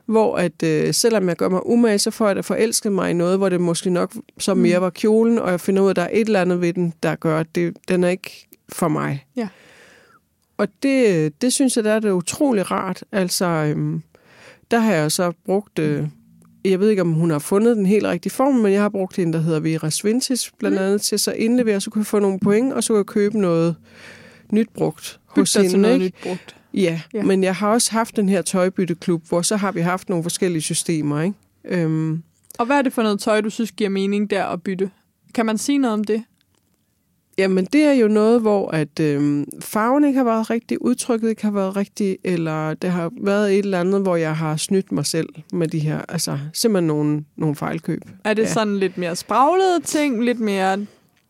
[0.05, 3.13] hvor at øh, selvom jeg gør mig umage, så får jeg da forelsket mig i
[3.13, 4.83] noget, hvor det måske nok så mere mm.
[4.83, 6.93] var kjolen, og jeg finder ud af, at der er et eller andet ved den,
[7.03, 9.25] der gør, at det, den er ikke for mig.
[9.35, 9.47] Ja.
[10.57, 13.03] Og det, det synes jeg, der er det utrolig rart.
[13.11, 14.03] Altså, øhm,
[14.73, 16.07] der har jeg så brugt, øh,
[16.65, 19.19] jeg ved ikke, om hun har fundet den helt rigtige form, men jeg har brugt
[19.19, 20.83] en, der hedder Vera Vintage, blandt mm.
[20.83, 23.39] andet til så indlevere, så kunne jeg få nogle point, og så kunne jeg købe
[23.39, 23.75] noget
[24.51, 25.77] nyt brugt hos hende.
[25.77, 26.55] noget nyt brugt.
[26.73, 30.09] Ja, ja, men jeg har også haft den her tøjbytteklub, hvor så har vi haft
[30.09, 31.21] nogle forskellige systemer.
[31.21, 31.35] Ikke?
[31.65, 32.23] Øhm.
[32.59, 34.91] Og hvad er det for noget tøj, du synes giver mening der at bytte?
[35.33, 36.23] Kan man sige noget om det?
[37.37, 41.43] Jamen, det er jo noget, hvor at øh, farven ikke har været rigtig, udtrykket ikke
[41.43, 45.05] har været rigtig, eller det har været et eller andet, hvor jeg har snydt mig
[45.05, 48.01] selv med de her, altså simpelthen nogle, nogle fejlkøb.
[48.23, 48.53] Er det ja.
[48.53, 50.85] sådan lidt mere spraglede ting, lidt mere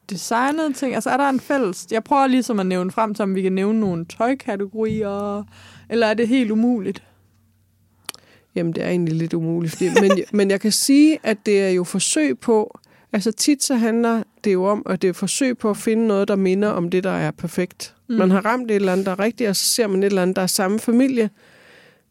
[0.10, 0.96] designede ting?
[0.96, 1.88] Altså er der en fælles...
[1.92, 5.44] Jeg prøver ligesom at nævne frem til, om vi kan nævne nogle tøjkategorier,
[5.90, 7.04] eller er det helt umuligt?
[8.56, 9.74] Jamen, det er egentlig lidt umuligt.
[9.74, 12.80] Fordi, men, men jeg kan sige, at det er jo forsøg på
[13.14, 16.28] Altså tit så handler det jo om, at det er forsøg på at finde noget,
[16.28, 17.96] der minder om det, der er perfekt.
[18.10, 18.16] Mm.
[18.16, 20.22] Man har ramt et eller andet, der er rigtigt, og så ser man et eller
[20.22, 21.30] andet, der er samme familie,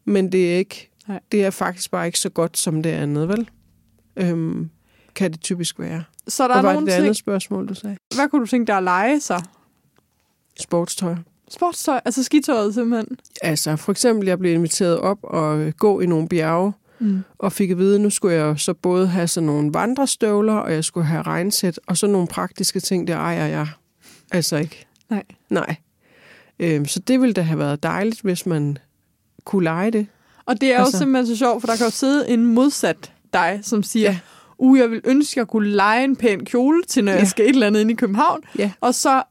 [0.05, 0.89] men det er ikke.
[1.07, 1.19] Nej.
[1.31, 3.49] Det er faktisk bare ikke så godt som det andet, vel?
[4.15, 4.69] Øhm,
[5.15, 6.03] kan det typisk være.
[6.27, 7.03] Så der og er nogle det ting...
[7.03, 7.97] andet spørgsmål, du sagde?
[8.15, 9.41] Hvad kunne du tænke dig at lege så?
[10.59, 11.15] Sportstøj.
[11.49, 11.99] Sportstøj?
[12.05, 13.17] Altså skitøjet simpelthen?
[13.41, 17.23] Altså, for eksempel, jeg blev inviteret op og gå i nogle bjerge, Mm.
[17.37, 20.73] Og fik at vide, at nu skulle jeg så både have sådan nogle vandrestøvler, og
[20.73, 23.67] jeg skulle have regnsæt, og så nogle praktiske ting, der ejer jeg
[24.31, 24.85] altså ikke.
[25.09, 25.23] Nej.
[25.49, 25.75] Nej.
[26.59, 28.77] Øhm, så det ville da have været dejligt, hvis man
[29.43, 30.07] kunne lege det.
[30.45, 30.97] Og det er altså.
[30.97, 34.19] jo simpelthen så sjovt, for der kan jo sidde en modsat dig, som siger, ja.
[34.57, 37.17] uh, jeg vil ønske, at jeg kunne lege en pæn kjole til, når ja.
[37.17, 38.41] jeg skal et eller andet ind i København.
[38.57, 38.71] Ja.
[38.81, 39.23] Og så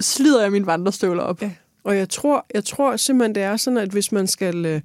[0.00, 1.42] slider jeg mine vandrestøvler op.
[1.42, 1.50] Ja.
[1.84, 4.80] Og jeg tror, jeg tror simpelthen, det er sådan, at hvis man skal øh,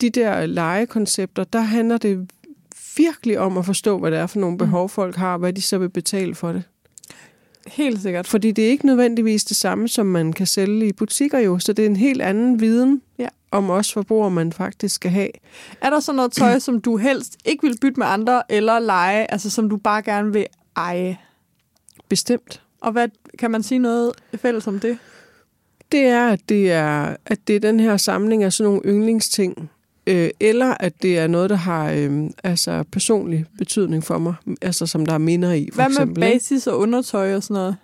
[0.00, 2.30] de der legekoncepter, der handler det
[2.96, 4.58] virkelig om at forstå, hvad det er for nogle mm.
[4.58, 6.62] behov, folk har, og hvad de så vil betale for det.
[7.66, 8.26] Helt sikkert.
[8.26, 11.72] Fordi det er ikke nødvendigvis det samme, som man kan sælge i butikker jo, så
[11.72, 13.28] det er en helt anden viden ja.
[13.50, 15.28] om os forbrugere, man faktisk skal have.
[15.80, 19.32] Er der så noget tøj, som du helst ikke vil bytte med andre eller lege,
[19.32, 21.18] altså som du bare gerne vil eje?
[22.08, 22.62] Bestemt.
[22.80, 24.98] Og hvad kan man sige noget fælles om det?
[25.92, 29.70] Det er, at det er, at det er den her samling af sådan nogle yndlingsting,
[30.06, 34.86] øh, eller at det er noget, der har øh, altså personlig betydning for mig, altså
[34.86, 35.68] som der er minder i.
[35.72, 37.76] For Hvad med eksempel, basis og undertøj og sådan noget?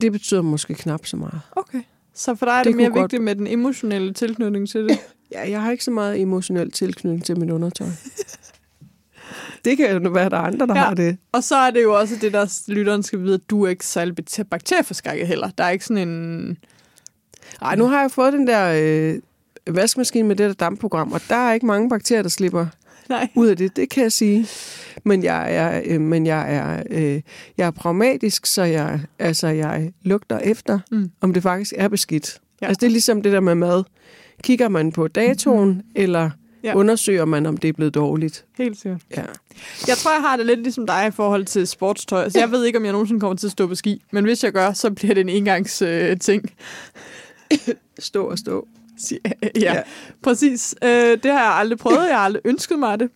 [0.00, 1.40] Det betyder måske knap så meget.
[1.52, 1.82] Okay.
[2.14, 3.22] Så for dig er det, det mere vigtigt godt...
[3.22, 4.98] med den emotionelle tilknytning til det?
[5.32, 7.88] ja, jeg har ikke så meget emotionel tilknytning til mit undertøj.
[9.64, 10.84] det kan jo være, at der er andre, der ja.
[10.84, 11.18] har det.
[11.32, 13.86] Og så er det jo også det, der lytteren skal vide, at du er ikke
[13.86, 14.14] særlig
[14.50, 15.50] bakterieforskrækket heller.
[15.58, 16.58] Der er ikke sådan en...
[17.60, 19.20] Nej, nu har jeg fået den der øh,
[19.66, 22.66] vaskemaskine med det der dampprogram, og der er ikke mange bakterier, der slipper
[23.08, 23.28] Nej.
[23.34, 24.46] ud af det, det kan jeg sige.
[25.04, 27.20] Men jeg er, øh, men jeg er, øh,
[27.58, 31.10] jeg er pragmatisk, så jeg, altså, jeg lugter efter, mm.
[31.20, 32.40] om det faktisk er beskidt.
[32.62, 32.66] Ja.
[32.66, 33.84] Altså det er ligesom det der med mad.
[34.42, 35.82] Kigger man på datoen, mm.
[35.94, 36.30] eller
[36.64, 36.74] ja.
[36.74, 38.44] undersøger man, om det er blevet dårligt?
[38.58, 39.02] Helt sikkert.
[39.16, 39.22] Ja.
[39.88, 42.22] Jeg tror, jeg har det lidt ligesom dig i forhold til sportstøj.
[42.22, 44.44] Altså, jeg ved ikke, om jeg nogensinde kommer til at stå på ski, men hvis
[44.44, 46.50] jeg gør, så bliver det en engangs øh, ting.
[47.98, 48.68] stå og stå.
[49.42, 49.82] ja, ja,
[50.22, 50.74] præcis.
[50.82, 50.90] Øh,
[51.22, 52.08] det har jeg aldrig prøvet.
[52.08, 53.10] Jeg har aldrig ønsket mig det.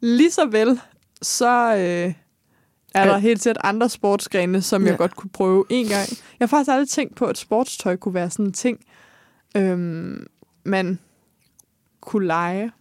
[0.00, 0.80] Lige så vel,
[1.22, 2.14] så øh,
[2.94, 4.90] er der helt sikkert andre sportsgrene, som ja.
[4.90, 6.08] jeg godt kunne prøve en gang.
[6.10, 8.78] Jeg har faktisk aldrig tænkt på, at sportstøj kunne være sådan en ting,
[9.56, 10.26] øhm,
[10.64, 10.98] man
[12.00, 12.72] kunne lege.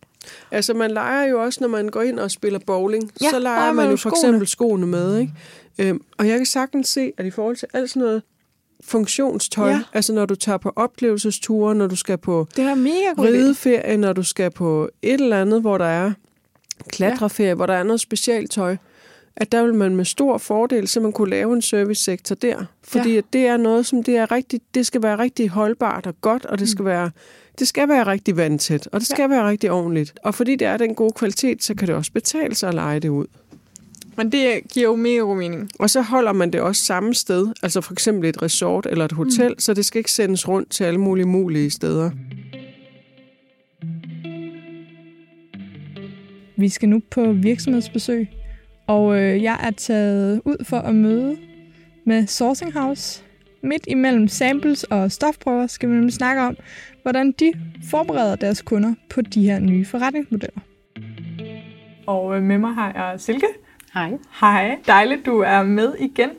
[0.52, 3.12] Altså, man leger jo også, når man går ind og spiller bowling.
[3.22, 5.34] Ja, så leger man, man jo for eksempel skoene med, ikke?
[5.80, 8.24] Øhm, og jeg kan sagtens se, at i forhold til alt sådan noget
[8.84, 9.82] funktionstøj, ja.
[9.94, 14.14] altså når du tager på oplevelsesture, når du skal på det er mega rideferie, når
[14.14, 16.12] du skal på et eller andet, hvor der er
[16.88, 17.56] klatreferie, ja.
[17.56, 18.78] hvor der er noget specialtøj,
[19.36, 22.66] at der vil man med stor fordel så man kunne lave en servicesektor der.
[22.84, 23.22] Fordi ja.
[23.34, 26.60] det er noget, som det er rigtig, det skal være rigtig holdbart og godt, og
[26.60, 26.90] det skal mm.
[26.90, 27.12] være
[27.60, 29.28] det skal være rigtig vandtæt, og det skal ja.
[29.28, 30.14] være rigtig ordentligt.
[30.24, 33.00] Og fordi det er den gode kvalitet, så kan det også betale sig at lege
[33.00, 33.26] det ud.
[34.18, 35.70] Men det giver jo mega god mening.
[35.80, 39.12] Og så holder man det også samme sted, altså for eksempel et resort eller et
[39.12, 39.60] hotel, mm.
[39.60, 42.12] så det skal ikke sendes rundt til alle mulige mulige steder.
[46.58, 48.28] Vi skal nu på virksomhedsbesøg,
[48.88, 51.38] og øh, jeg er taget ud for at møde
[52.06, 53.24] med Sourcing House.
[53.64, 56.58] Midt imellem samples og stofprøver skal vi nemlig snakke om,
[57.02, 57.54] hvordan de
[57.90, 60.62] forbereder deres kunder på de her nye forretningsmodeller.
[62.08, 63.48] Og øh, med mig har jeg Silke.
[63.94, 64.18] Hej.
[64.40, 64.80] Hej.
[64.88, 66.30] Dejligt, du er med igen.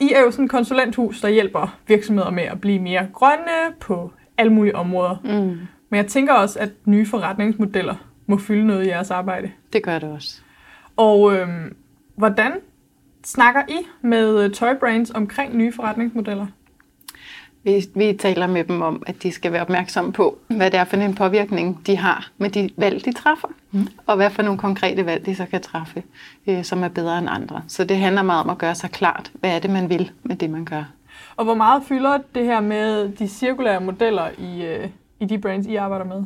[0.00, 4.12] I er jo sådan et konsulenthus, der hjælper virksomheder med at blive mere grønne på
[4.38, 5.16] alle mulige områder.
[5.24, 5.58] Mm.
[5.90, 7.94] Men jeg tænker også, at nye forretningsmodeller
[8.26, 9.50] må fylde noget i jeres arbejde.
[9.72, 10.40] Det gør det også.
[10.96, 11.76] Og øhm,
[12.16, 12.52] hvordan
[13.24, 16.46] snakker I med Toy Brands omkring nye forretningsmodeller?
[17.64, 20.84] Vi, vi taler med dem om, at de skal være opmærksomme på, hvad det er
[20.84, 23.48] for en påvirkning, de har med de valg, de træffer.
[23.70, 23.88] Mm.
[24.06, 26.02] Og hvad for nogle konkrete valg, de så kan træffe,
[26.46, 27.62] øh, som er bedre end andre.
[27.68, 30.36] Så det handler meget om at gøre sig klart, hvad er det, man vil med
[30.36, 30.84] det, man gør.
[31.36, 34.88] Og hvor meget fylder det her med de cirkulære modeller i, øh,
[35.20, 36.24] i de brands, I arbejder med?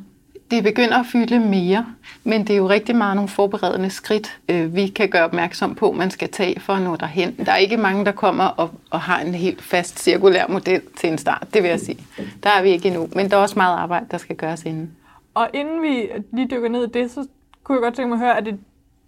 [0.51, 1.87] Det begynder at fylde mere,
[2.25, 5.93] men det er jo rigtig meget nogle forberedende skridt, øh, vi kan gøre opmærksom på,
[5.93, 7.37] man skal tage for at nå derhen.
[7.47, 11.11] Der er ikke mange, der kommer og, og har en helt fast cirkulær model til
[11.11, 12.07] en start, det vil jeg sige.
[12.43, 14.91] Der er vi ikke endnu, men der er også meget arbejde, der skal gøres inden.
[15.35, 17.27] Og inden vi lige dykker ned i det, så
[17.65, 18.59] kunne jeg godt tænke mig at høre, er det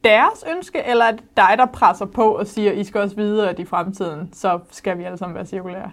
[0.05, 3.51] deres ønske, eller er det dig, der presser på og siger, I skal også videre,
[3.51, 5.91] at i fremtiden, så skal vi alle sammen være cirkulære?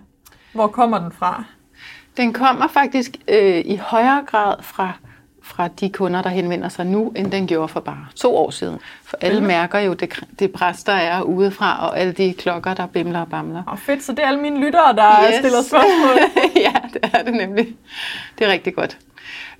[0.53, 1.43] Hvor kommer den fra?
[2.17, 4.93] Den kommer faktisk øh, i højere grad fra
[5.45, 8.79] fra de kunder, der henvender sig nu, end den gjorde for bare to år siden.
[9.03, 9.47] For alle mm.
[9.47, 13.27] mærker jo det, det pres, der er udefra, og alle de klokker, der bimler og
[13.27, 13.63] bamler.
[13.67, 15.35] Og fedt, så det er alle mine lyttere, der yes.
[15.35, 16.41] stiller spørgsmål.
[16.65, 17.75] ja, det er det nemlig.
[18.39, 18.97] Det er rigtig godt.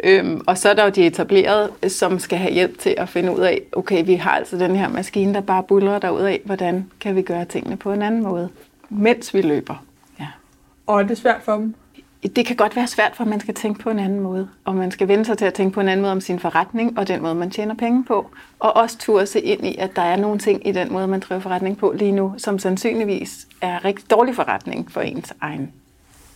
[0.03, 3.31] Øhm, og så er der jo de etablerede, som skal have hjælp til at finde
[3.31, 7.15] ud af, okay, vi har altså den her maskine, der bare buller af, hvordan kan
[7.15, 8.49] vi gøre tingene på en anden måde,
[8.89, 9.83] mens vi løber.
[10.19, 10.27] Ja.
[10.87, 11.75] Og er det svært for dem?
[12.27, 14.49] Det kan godt være svært, for man skal tænke på en anden måde.
[14.65, 16.99] Og man skal vende sig til at tænke på en anden måde om sin forretning,
[16.99, 18.29] og den måde, man tjener penge på.
[18.59, 21.19] Og også turde se ind i, at der er nogle ting i den måde, man
[21.19, 25.71] driver forretning på lige nu, som sandsynligvis er rigtig dårlig forretning for ens egen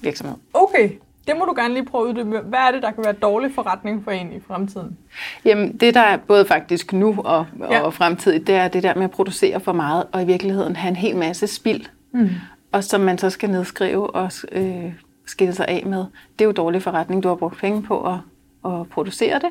[0.02, 0.36] virksomhed.
[0.54, 0.90] Okay,
[1.28, 2.40] det må du gerne lige prøve at uddybe.
[2.40, 4.98] Hvad er det, der kan være dårlig forretning for en i fremtiden?
[5.46, 7.80] Jamen, det der er både faktisk nu og, ja.
[7.80, 10.90] og fremtidigt, det er det der med at producere for meget, og i virkeligheden have
[10.90, 12.30] en hel masse spild, mm.
[12.72, 14.94] og som man så skal nedskrive og øh,
[15.30, 16.06] skille sig af med.
[16.40, 17.24] Det er jo dårlig forretning.
[17.24, 18.18] Du har brugt penge på at,
[18.66, 19.50] at producere det,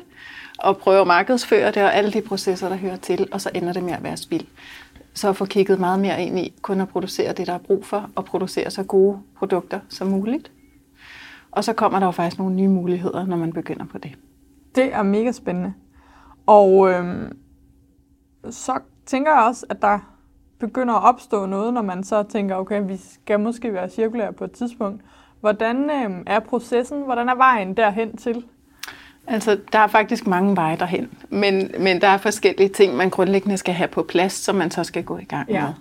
[0.59, 3.73] og prøve at markedsføre det, og alle de processer, der hører til, og så ender
[3.73, 4.45] det med at være spild.
[5.13, 7.85] Så at få kigget meget mere ind i kun at producere det, der er brug
[7.85, 10.51] for, og producere så gode produkter som muligt.
[11.51, 14.11] Og så kommer der jo faktisk nogle nye muligheder, når man begynder på det.
[14.75, 15.73] Det er mega spændende.
[16.45, 17.37] Og øhm,
[18.49, 19.99] så tænker jeg også, at der
[20.59, 24.43] begynder at opstå noget, når man så tænker, okay, vi skal måske være cirkulære på
[24.43, 25.01] et tidspunkt.
[25.39, 27.01] Hvordan øh, er processen?
[27.01, 28.43] Hvordan er vejen derhen til?
[29.27, 33.57] Altså, der er faktisk mange veje derhen, men, men der er forskellige ting, man grundlæggende
[33.57, 35.61] skal have på plads, som man så skal gå i gang ja.
[35.61, 35.73] med.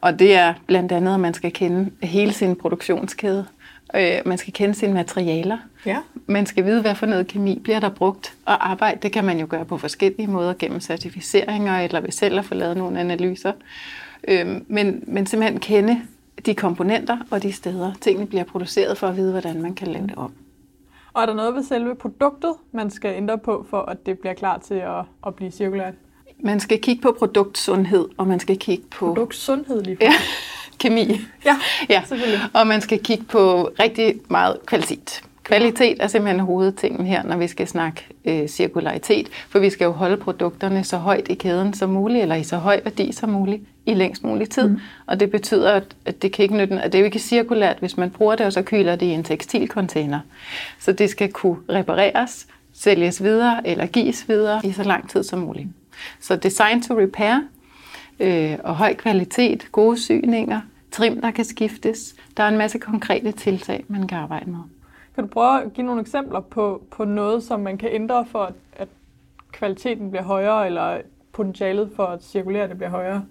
[0.00, 3.46] Og det er blandt andet, at man skal kende hele sin produktionskæde.
[3.94, 5.58] Øh, man skal kende sine materialer.
[5.86, 5.98] Ja.
[6.26, 8.34] Man skal vide, hvad for noget kemi bliver der brugt.
[8.46, 12.38] Og arbejde, det kan man jo gøre på forskellige måder, gennem certificeringer, eller ved selv
[12.38, 13.52] at få lavet nogle analyser.
[14.28, 16.02] Øh, men, men simpelthen kende
[16.46, 20.06] de komponenter og de steder, tingene bliver produceret for at vide, hvordan man kan lave
[20.06, 20.32] det om.
[21.12, 24.34] Og er der noget ved selve produktet, man skal ændre på, for at det bliver
[24.34, 25.94] klar til at, at blive cirkulært?
[26.44, 29.06] Man skal kigge på produktsundhed, og man skal kigge på...
[29.06, 30.12] Produktsundhed lige Ja,
[30.78, 31.20] kemi.
[31.44, 31.56] Ja,
[31.88, 32.40] Ja, selvfølgelig.
[32.54, 35.22] og man skal kigge på rigtig meget kvalitet.
[35.50, 39.90] Kvalitet er simpelthen hovedtingen her, når vi skal snakke øh, cirkularitet, for vi skal jo
[39.90, 43.62] holde produkterne så højt i kæden som muligt, eller i så høj værdi som muligt,
[43.86, 44.68] i længst mulig tid.
[44.68, 44.80] Mm.
[45.06, 47.76] Og det betyder, at, at det kan ikke nytte, at det er jo ikke cirkulært,
[47.78, 50.20] hvis man bruger det, og så kyler det i en tekstilcontainer.
[50.78, 55.38] Så det skal kunne repareres, sælges videre eller gives videre i så lang tid som
[55.38, 55.68] muligt.
[56.20, 57.40] Så design to repair
[58.20, 60.60] øh, og høj kvalitet, gode syninger,
[60.92, 62.14] trim, der kan skiftes.
[62.36, 64.60] Der er en masse konkrete tiltag, man kan arbejde med.
[65.20, 68.38] Kan du prøve at give nogle eksempler på, på noget, som man kan ændre for,
[68.38, 68.88] at, at
[69.52, 70.98] kvaliteten bliver højere, eller
[71.32, 73.22] potentialet for at cirkulere det bliver højere?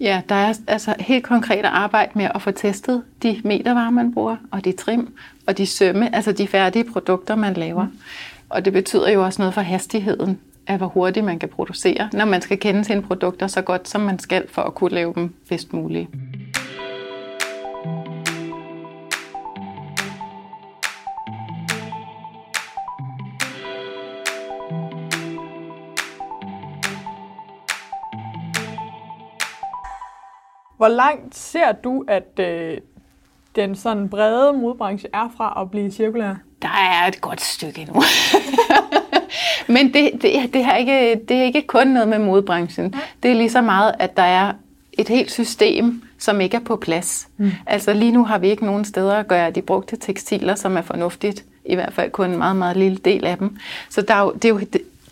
[0.00, 4.14] Ja, der er altså helt konkret at arbejde med at få testet de metervarer, man
[4.14, 5.14] bruger, og de trim,
[5.46, 7.84] og de sømme, altså de færdige produkter, man laver.
[7.84, 7.98] Mm.
[8.48, 12.24] Og det betyder jo også noget for hastigheden af, hvor hurtigt man kan producere, når
[12.24, 15.34] man skal kende sine produkter så godt, som man skal, for at kunne lave dem
[15.48, 16.08] bedst muligt.
[30.78, 32.78] Hvor langt ser du, at øh,
[33.56, 36.34] den sådan brede modbranche er fra at blive cirkulær?
[36.62, 38.02] Der er et godt stykke endnu.
[39.74, 42.94] Men det, det, det, er ikke, det er ikke kun noget med modbranchen.
[43.22, 44.52] Det er lige så meget, at der er
[44.92, 47.28] et helt system, som ikke er på plads.
[47.36, 47.50] Mm.
[47.66, 50.82] Altså lige nu har vi ikke nogen steder at gøre de brugte tekstiler, som er
[50.82, 51.44] fornuftigt.
[51.64, 53.56] I hvert fald kun en meget, meget lille del af dem.
[53.90, 54.60] Så der er jo, det er jo,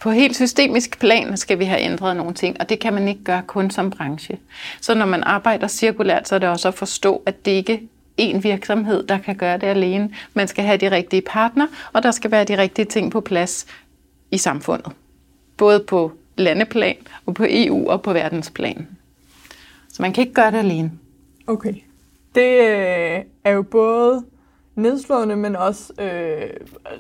[0.07, 3.25] på helt systemisk plan skal vi have ændret nogle ting, og det kan man ikke
[3.25, 4.39] gøre kun som branche.
[4.81, 8.45] Så når man arbejder cirkulært, så er det også at forstå, at det ikke en
[8.45, 10.11] virksomhed, der kan gøre det alene.
[10.35, 13.67] Man skal have de rigtige partner, og der skal være de rigtige ting på plads
[14.31, 14.93] i samfundet.
[15.57, 18.89] Både på landeplan, og på EU og på verdensplan.
[19.89, 20.93] Så man kan ikke gøre det alene.
[21.47, 21.75] Okay.
[22.35, 24.25] Det øh, er jo både
[24.75, 26.51] nedslående, men også øh,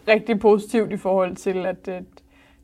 [0.08, 2.00] rigtig positivt i forhold til, at øh,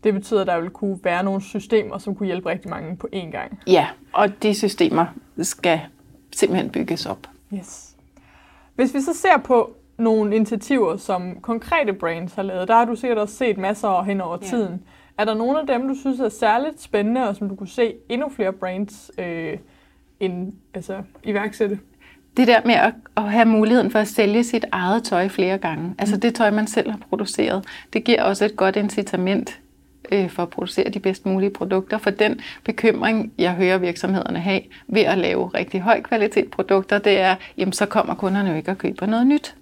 [0.05, 3.09] det betyder, at der vil kunne være nogle systemer, som kunne hjælpe rigtig mange på
[3.15, 3.59] én gang.
[3.67, 5.07] Ja, og de systemer
[5.43, 5.81] skal
[6.37, 7.27] simpelthen bygges op.
[7.55, 7.89] Yes.
[8.75, 12.97] Hvis vi så ser på nogle initiativer, som konkrete brands har lavet, der har du
[12.97, 14.49] sikkert også set masser hen over Ja.
[14.49, 14.83] tiden.
[15.19, 17.95] Er der nogle af dem, du synes er særligt spændende, og som du kunne se
[18.09, 19.59] endnu flere brands øh,
[20.21, 21.79] end, altså, iværksætte?
[22.37, 25.95] Det der med at, at have muligheden for at sælge sit eget tøj flere gange,
[25.99, 29.61] altså det tøj, man selv har produceret, det giver også et godt incitament
[30.13, 31.99] øh, for at producere de bedst mulige produkter.
[31.99, 37.21] For den bekymring, jeg hører virksomhederne have ved at lave rigtig høj kvalitet produkter, det
[37.21, 39.55] er, jamen så kommer kunderne jo ikke og køber noget nyt.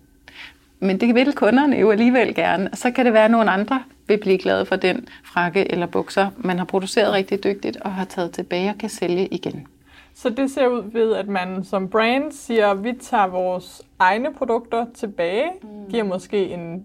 [0.80, 2.68] Men det vil kunderne jo alligevel gerne.
[2.72, 5.86] Og så kan det være, at nogle andre vil blive glade for den frakke eller
[5.86, 9.66] bukser, man har produceret rigtig dygtigt og har taget tilbage og kan sælge igen.
[10.14, 14.34] Så det ser ud ved, at man som brand siger, at vi tager vores egne
[14.34, 15.90] produkter tilbage, mm.
[15.90, 16.84] giver måske en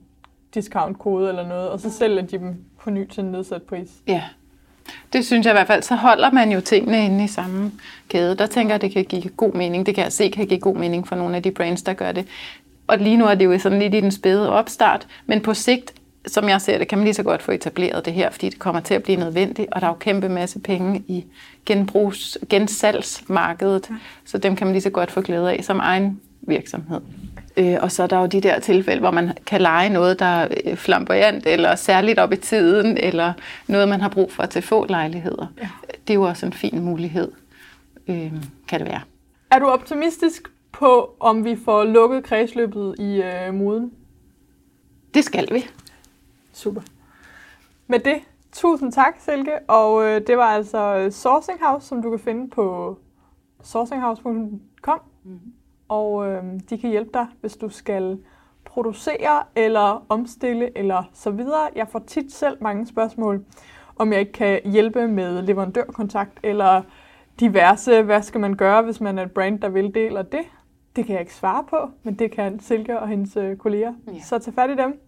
[0.55, 3.89] discount-kode eller noget, og så sælger de dem på ny til en nedsat pris.
[4.07, 4.23] Ja,
[5.13, 5.83] det synes jeg i hvert fald.
[5.83, 7.71] Så holder man jo tingene inde i samme
[8.09, 8.37] kæde.
[8.37, 9.85] Der tænker jeg, det kan give god mening.
[9.85, 12.11] Det kan jeg se kan give god mening for nogle af de brands, der gør
[12.11, 12.27] det.
[12.87, 15.93] Og lige nu er det jo sådan lidt i den spæde opstart, men på sigt,
[16.27, 18.59] som jeg ser det, kan man lige så godt få etableret det her, fordi det
[18.59, 21.25] kommer til at blive nødvendigt, og der er jo kæmpe masse penge i
[21.65, 23.89] genbrugs, gensalgsmarkedet,
[24.25, 27.01] så dem kan man lige så godt få glæde af som egen virksomhed.
[27.57, 30.25] Øh, og så er der jo de der tilfælde, hvor man kan lege noget, der
[30.25, 33.33] er øh, flamboyant, eller særligt op i tiden, eller
[33.67, 35.47] noget, man har brug for til få lejligheder.
[35.61, 35.69] Ja.
[36.07, 37.31] Det er jo også en fin mulighed,
[38.07, 38.31] øh,
[38.67, 39.01] kan det være.
[39.51, 43.91] Er du optimistisk på, om vi får lukket kredsløbet i øh, moden?
[45.13, 45.65] Det skal vi.
[46.53, 46.81] Super.
[47.87, 48.19] Med det,
[48.51, 49.59] tusind tak, Silke.
[49.67, 52.97] Og øh, det var altså Sourcing House, som du kan finde på
[53.63, 54.99] sourcinghouse.com.
[55.23, 55.53] Mm-hmm.
[55.87, 58.19] Og øh, de kan hjælpe dig, hvis du skal
[58.65, 61.69] producere eller omstille eller så videre.
[61.75, 63.45] Jeg får tit selv mange spørgsmål,
[63.95, 66.81] om jeg ikke kan hjælpe med leverandørkontakt eller
[67.39, 70.41] diverse, hvad skal man gøre, hvis man er et brand, der vil det eller det.
[70.95, 73.93] Det kan jeg ikke svare på, men det kan Silke og hendes øh, kolleger.
[74.07, 74.19] Ja.
[74.19, 74.99] Så tag fat i dem.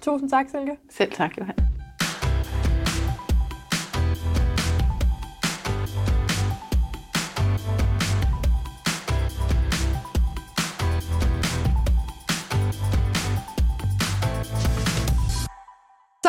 [0.00, 0.76] Tusind tak, Silke.
[0.90, 1.79] Selv tak, Johan.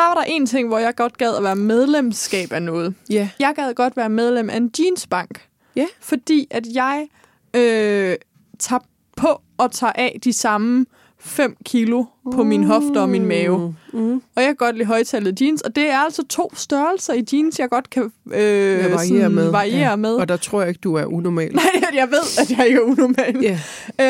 [0.02, 2.94] Var der en ting, hvor jeg godt gad at være medlemskab af noget.
[3.10, 3.30] Ja.
[3.40, 5.48] Jeg gad godt være medlem af en jeansbank.
[5.76, 5.86] Ja.
[6.00, 7.08] Fordi at jeg
[7.56, 8.16] øh,
[8.60, 8.80] tager
[9.18, 10.86] på og tager af de samme
[11.20, 13.76] 5 kilo på min hofter og min mave.
[13.94, 14.14] Mm.
[14.14, 17.60] Og jeg kan godt lide højtalede jeans, og det er altså to størrelser i jeans,
[17.60, 19.50] jeg godt kan øh, Jeg varierer med.
[19.52, 19.96] variere Ja.
[19.96, 20.16] med.
[20.16, 21.52] Og der tror jeg ikke, du er unormal.
[21.56, 23.38] Nej, jeg ved, at jeg ikke er unormal.
[23.42, 23.60] Ja.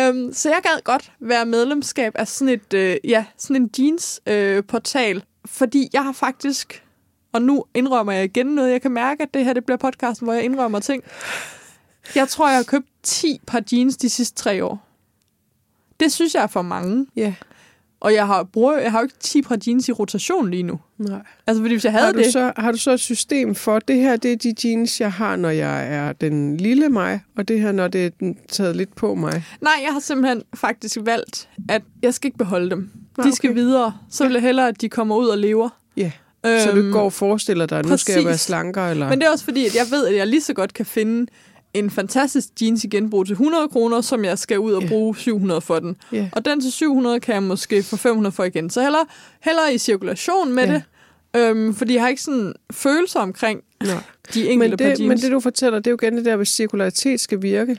[0.10, 4.58] Øhm, så jeg gad godt være medlemskab af sådan et, øh, ja, sådan en jeans-portal,
[4.58, 6.84] øh, portal, fordi jeg har faktisk,
[7.34, 10.26] og nu indrømmer jeg igen noget, jeg kan mærke, at det her det bliver podcasten,
[10.26, 11.04] hvor jeg indrømmer ting.
[12.16, 14.88] Jeg tror, jeg har købt 10 par jeans de sidste tre år.
[16.00, 17.08] Det synes jeg er for mange.
[17.16, 17.34] Ja.
[18.00, 20.80] Og jeg har, bruger, jeg har jo ikke 10 par jeans i rotation lige nu.
[20.98, 21.22] Nej.
[21.48, 22.34] Altså, fordi hvis jeg havde Har du, det...
[22.34, 25.36] så, har du så et system for, det her det er de jeans, jeg har,
[25.36, 28.96] når jeg er den lille mig, og det her, når det er den taget lidt
[28.96, 29.44] på mig?
[29.62, 32.92] Nej, jeg har simpelthen faktisk valgt, at jeg skal ikke beholde dem.
[33.18, 33.60] Nå, De skal okay.
[33.60, 33.94] videre.
[34.10, 35.70] Så vil jeg hellere, at de kommer ud og lever.
[35.98, 36.12] Ja.
[36.46, 38.46] Så du Øhm, ikke går og forestiller dig, at nu skal jeg være præcis.
[38.46, 38.92] slankere?
[38.92, 39.10] Eller?
[39.10, 41.32] Men det er også fordi, at jeg ved, at jeg lige så godt kan finde
[41.74, 45.62] en fantastisk jeans i genbrug til 100 kroner, som jeg skal ud og bruge 700
[45.62, 45.96] for den.
[46.12, 46.30] Ja.
[46.32, 48.70] Og den til 700 kan jeg måske få 500 for igen.
[48.70, 49.00] Så heller,
[49.42, 50.74] heller i cirkulation med Ja.
[50.74, 50.84] det.
[51.36, 53.94] Øhm, fordi jeg har ikke sådan følelser omkring Nej.
[54.34, 55.08] de enkelte Men par det, jeans.
[55.10, 57.78] men det, du fortæller, det er jo igen det der, hvis cirkularitet skal virke,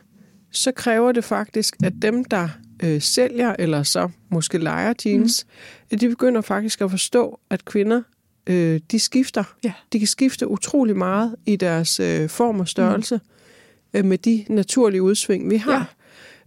[0.52, 2.48] så kræver det faktisk, at dem, der
[2.84, 5.46] øh, sælger, eller så måske leger jeans,
[5.92, 5.98] mm.
[5.98, 8.02] de begynder faktisk at forstå, at kvinder,
[8.46, 9.44] øh, de skifter.
[9.64, 9.72] Ja.
[9.92, 13.98] De kan skifte utrolig meget i deres øh, form og størrelse mm.
[13.98, 15.72] øh, med de naturlige udsving, vi har.
[15.72, 15.84] Ja.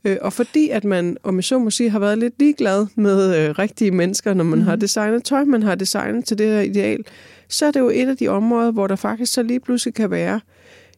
[0.05, 3.37] Øh, og fordi at man, om jeg så må sige, har været lidt ligeglad med
[3.37, 4.65] øh, rigtige mennesker, når man mm.
[4.65, 7.03] har designet tøj, man har designet til det her ideal,
[7.49, 10.11] så er det jo et af de områder, hvor der faktisk så lige pludselig kan
[10.11, 10.39] være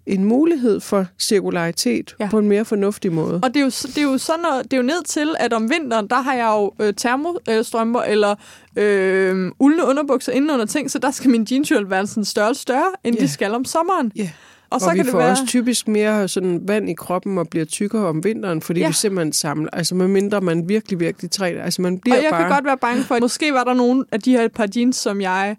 [0.08, 2.28] en mulighed for cirkularitet Ja.
[2.30, 3.40] på en mere fornuftig måde.
[3.44, 5.54] Og det er, jo, det er jo sådan noget, det er jo ned til, at
[5.54, 8.36] om vinteren, der har jeg jo øh, termostrømper eller
[8.76, 12.92] øh, uldne underbukser inden under ting, så der skal min jeans være sådan størrelse større,
[13.04, 13.22] end Ja.
[13.22, 14.12] de skal om sommeren.
[14.16, 14.30] Ja.
[14.70, 15.32] Og Og, så og vi kan det får være...
[15.32, 18.88] også typisk mere sådan vand i kroppen og bliver tykkere om vinteren, fordi Ja.
[18.88, 21.64] vi simpelthen samler, altså med mindre man virkelig, virkelig træner.
[21.64, 22.42] Altså man bliver og jeg bare...
[22.42, 24.96] kan godt være bange for, at måske var der nogle af de her par jeans,
[24.96, 25.56] som jeg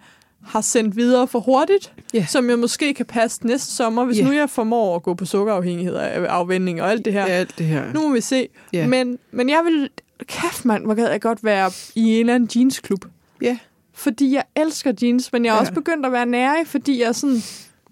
[0.49, 2.27] har sendt videre for hurtigt, Ja.
[2.27, 4.25] som jeg måske kan passe næste sommer, hvis Ja.
[4.25, 7.21] nu jeg formår at gå på sukkerafhængighed af afvending og alt det her.
[7.27, 7.93] Ja, alt det her.
[7.93, 8.49] Nu må vi se.
[8.73, 8.87] Ja.
[8.87, 9.91] Men, men jeg vil...
[10.27, 13.05] Kæft mand, hvor gad jeg godt være i en eller anden jeansklub.
[13.43, 13.59] Ja.
[13.93, 15.61] Fordi jeg elsker jeans, men jeg er Ja.
[15.61, 17.41] også begyndt at være nærig, fordi jeg er sådan...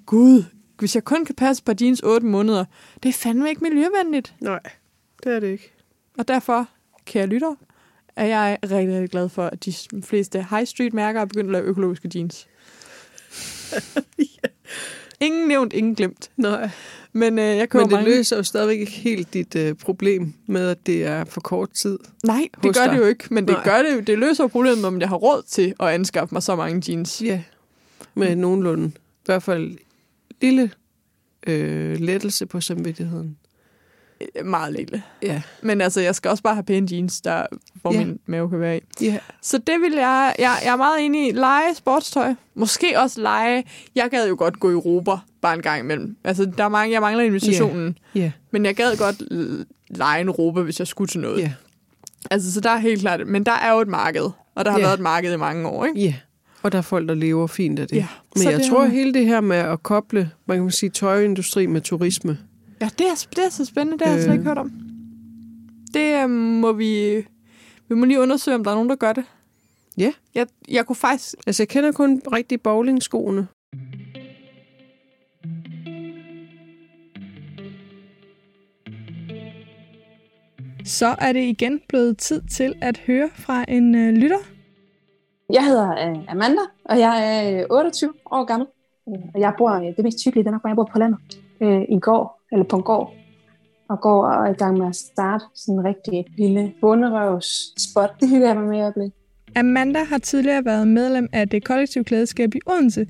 [0.07, 0.45] Gud,
[0.79, 2.65] hvis jeg kun kan passe par jeans 8 måneder,
[3.03, 4.35] det er fandme ikke miljøvenligt.
[4.41, 4.61] Nej,
[5.25, 5.73] det er det ikke.
[6.19, 6.69] Og derfor,
[7.05, 7.55] kære lytter,
[8.17, 11.53] er jeg rigtig, rigtig glad for, at de fleste high street mærker er begyndt at
[11.53, 12.47] lave økologiske jeans.
[15.21, 16.31] Ingen nævnt, ingen glemt.
[16.37, 16.71] Nej.
[17.13, 18.11] Men øh, jeg Men det mange...
[18.11, 21.99] løser jo stadigvæk ikke helt dit øh, problem med, at det er for kort tid.
[22.25, 22.93] Nej, det gør dig.
[22.93, 23.25] det jo ikke.
[23.31, 23.65] Men det, Nej.
[23.65, 26.57] gør det, det løser jo problemet, om jeg har råd til at anskaffe mig så
[26.57, 27.23] mange jeans.
[27.23, 27.43] Ja.
[28.15, 28.89] Med nogenlunde.
[28.97, 29.79] I hvert fald
[30.41, 30.71] lille
[31.47, 33.37] øh, lettelse på samvittigheden.
[34.21, 35.03] Øh, Meget lille.
[35.23, 35.43] Ja.
[35.63, 37.99] Men altså, jeg skal også bare have pæne jeans, der, hvor Ja.
[38.05, 38.81] min mave kan være i.
[39.01, 39.19] Ja.
[39.43, 40.35] Så det vil jeg...
[40.39, 41.33] Jeg, jeg er meget enig i.
[41.33, 42.35] Lege sportstøj.
[42.55, 43.65] Måske også lege...
[43.95, 45.11] Jeg gad jo godt gå i Europa
[45.43, 46.17] bare en gang imellem.
[46.25, 47.99] Altså, der er mange, jeg mangler invitationen.
[48.15, 48.33] Ja.
[48.51, 49.23] Men jeg gad godt
[49.91, 51.39] lege en Europa, hvis jeg skulle til noget.
[51.39, 51.53] Ja.
[52.31, 53.27] Altså, så der er helt klart...
[53.27, 54.31] Men der er jo et marked.
[54.55, 54.85] Og der har Ja.
[54.85, 56.01] været et marked i mange år, ikke?
[56.01, 56.15] Ja.
[56.63, 57.97] Og der er folk, der lever fint af det.
[57.97, 60.71] Ja, Men så jeg det tror, er- hele det her med at koble, man kan
[60.71, 62.39] sige, tøjindustri med turisme.
[62.81, 63.99] Ja, det er, det er så spændende.
[63.99, 64.39] Det har jeg slet Øh.
[64.39, 64.73] ikke hørt om.
[65.95, 67.17] Det øh, må vi...
[67.89, 69.25] Vi må lige undersøge, om der er nogen, der gør det.
[69.99, 70.13] Ja.
[70.35, 71.35] Jeg, jeg kunne faktisk...
[71.47, 73.49] Altså, jeg kender kun rigtig bowlingskoene.
[80.85, 84.39] Så er det igen blevet tid til at høre fra en øh, lytter.
[85.53, 88.69] Jeg hedder øh, Amanda, og jeg er øh, 28 år gammel.
[89.09, 91.19] Øh, Og jeg bor, øh, det mest hyggelige, det er jeg bor på landet.
[91.61, 93.15] Øh, I en gård, eller på en gård.
[93.89, 98.11] Og går og er i gang med at starte sådan en rigtig lille bunderøvs spot.
[98.21, 99.13] Det hygger jeg mig med i øjeblikket.
[99.57, 103.07] Amanda har tidligere været medlem af det kollektive klædeskab i Odense,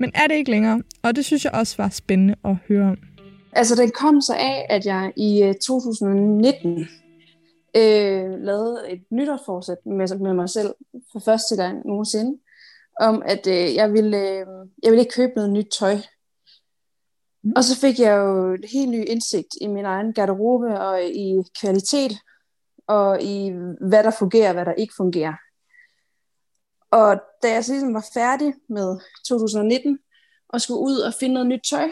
[0.00, 2.96] men er det ikke længere, og det synes jeg også var spændende at høre om.
[3.52, 6.88] Altså, den kom så af, at jeg i øh, 2019
[7.76, 10.74] øh, lavede et nytårsforsæt med, med mig selv
[11.12, 12.38] for første gang nogensinde,
[13.00, 14.46] om at øh, jeg, ville, øh,
[14.82, 15.96] jeg ville ikke købe noget nyt tøj.
[17.48, 17.56] Mm-hmm.
[17.56, 21.42] Og så fik jeg jo en helt ny indsigt i min egen garderobe og i
[21.60, 22.12] kvalitet,
[22.86, 25.34] og i hvad der fungerer og hvad der ikke fungerer.
[26.90, 29.98] Og da jeg så ligesom var færdig med 2019
[30.48, 31.88] og skulle ud og finde noget nyt tøj,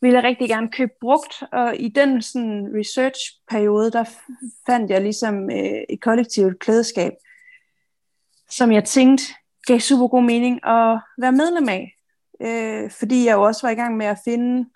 [0.00, 4.04] ville jeg rigtig gerne købe brugt, og i den sådan, research-periode, der
[4.66, 7.12] fandt jeg ligesom øh, et kollektivt klædeskab,
[8.50, 9.24] som jeg tænkte
[9.66, 11.99] gav super god mening at være medlem af.
[12.42, 14.66] Øh, fordi jeg jo også var i gang med at finde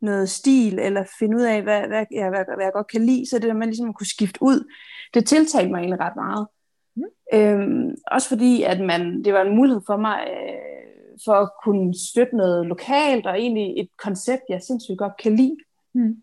[0.00, 3.30] noget stil, eller finde ud af, hvad, hvad, ja, hvad, hvad jeg godt kan lide,
[3.30, 4.72] så det der med ligesom at kunne skifte ud,
[5.14, 6.46] det tiltalte mig egentlig ret meget.
[6.96, 7.02] Mm.
[7.32, 11.94] Øhm, også fordi, at man, det var en mulighed for mig, øh, for at kunne
[12.10, 15.56] støtte noget lokalt, og egentlig et koncept, jeg sindssygt godt kan lide.
[15.94, 16.16] Mm.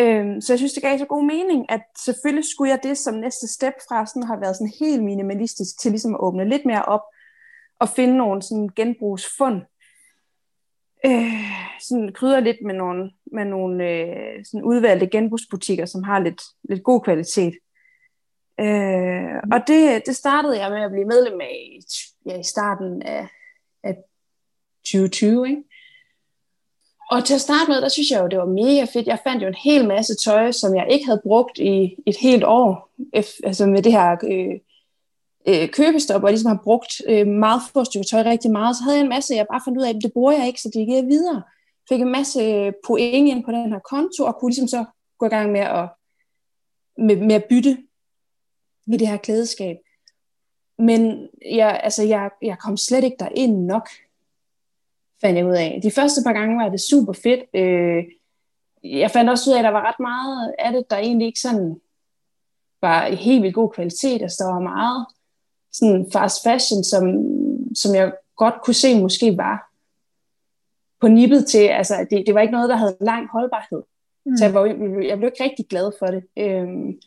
[0.00, 3.14] Øhm, så jeg synes, det gav så god mening, at selvfølgelig skulle jeg det som
[3.14, 6.84] næste step fra sådan har været sådan helt minimalistisk til ligesom at åbne lidt mere
[6.84, 7.02] op
[7.80, 9.62] og finde nogle sådan genbrugsfund.
[11.06, 16.42] Øh, sådan krydder lidt med nogle, med nogle øh, sådan udvalgte genbrugsbutikker, som har lidt,
[16.68, 17.54] lidt god kvalitet.
[18.60, 21.78] Øh, og det, det startede jeg med at blive medlem af
[22.26, 23.28] ja, i starten af,
[23.84, 23.96] af
[24.84, 25.48] 2020.
[25.48, 25.62] Ikke?
[27.10, 29.06] Og til at starte med, der synes jeg jo, det var mega fedt.
[29.06, 32.44] Jeg fandt jo en hel masse tøj, som jeg ikke havde brugt i et helt
[32.44, 32.90] år,
[33.44, 34.60] altså med det her øh,
[35.48, 38.76] øh, købestop, og ligesom har brugt øh, meget få stykker tøj rigtig meget.
[38.76, 40.60] Så havde jeg en masse, jeg bare fandt ud af, at det bruger jeg ikke,
[40.60, 41.42] så det gik jeg videre.
[41.88, 44.84] Fik en masse øh, point ind på den her konto, og kunne ligesom så
[45.18, 45.88] gå i gang med at,
[46.98, 47.78] med, med at bytte
[48.86, 49.76] med det her klædeskab.
[50.78, 53.88] Men jeg, altså, jeg, jeg kom slet ikke derind nok
[55.20, 55.80] fandt jeg ud af.
[55.82, 57.40] De første par gange var det super fedt.
[57.54, 58.04] Øh,
[58.84, 61.40] jeg fandt også ud af, at der var ret meget af det, der egentlig ikke
[61.40, 61.80] sådan
[62.80, 64.22] var i helt vildt god kvalitet.
[64.22, 65.06] Altså, der var meget
[65.72, 67.04] sådan fast fashion, som,
[67.74, 69.70] som jeg godt kunne se måske var
[71.00, 73.82] på nippet til, altså det, det var ikke noget, der havde lang holdbarhed.
[74.26, 74.36] Mm.
[74.36, 74.64] Så jeg, var,
[75.02, 76.22] jeg blev ikke rigtig glad for det.
[76.36, 77.00] Øhm,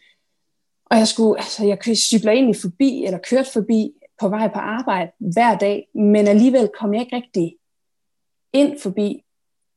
[0.85, 3.91] og jeg skulle, altså jeg cykler egentlig forbi, eller kørt forbi
[4.21, 7.57] på vej på arbejde hver dag, men alligevel kom jeg ikke rigtig
[8.53, 9.23] ind forbi.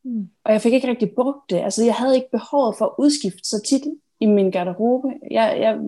[0.05, 0.29] Mm.
[0.45, 1.57] Og jeg fik ikke rigtig brugt det.
[1.57, 3.83] Altså, jeg havde ikke behovet for at udskifte så tit
[4.21, 5.09] i min garderobe.
[5.31, 5.79] Jeg, jeg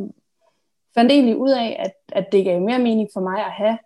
[0.95, 3.79] fandt egentlig ud af, at, at det gav mere mening for mig at have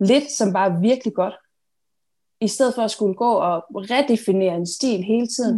[0.00, 1.34] lidt, som bare virkelig godt.
[2.40, 5.56] I stedet for at skulle gå og redefinere en stil hele tiden.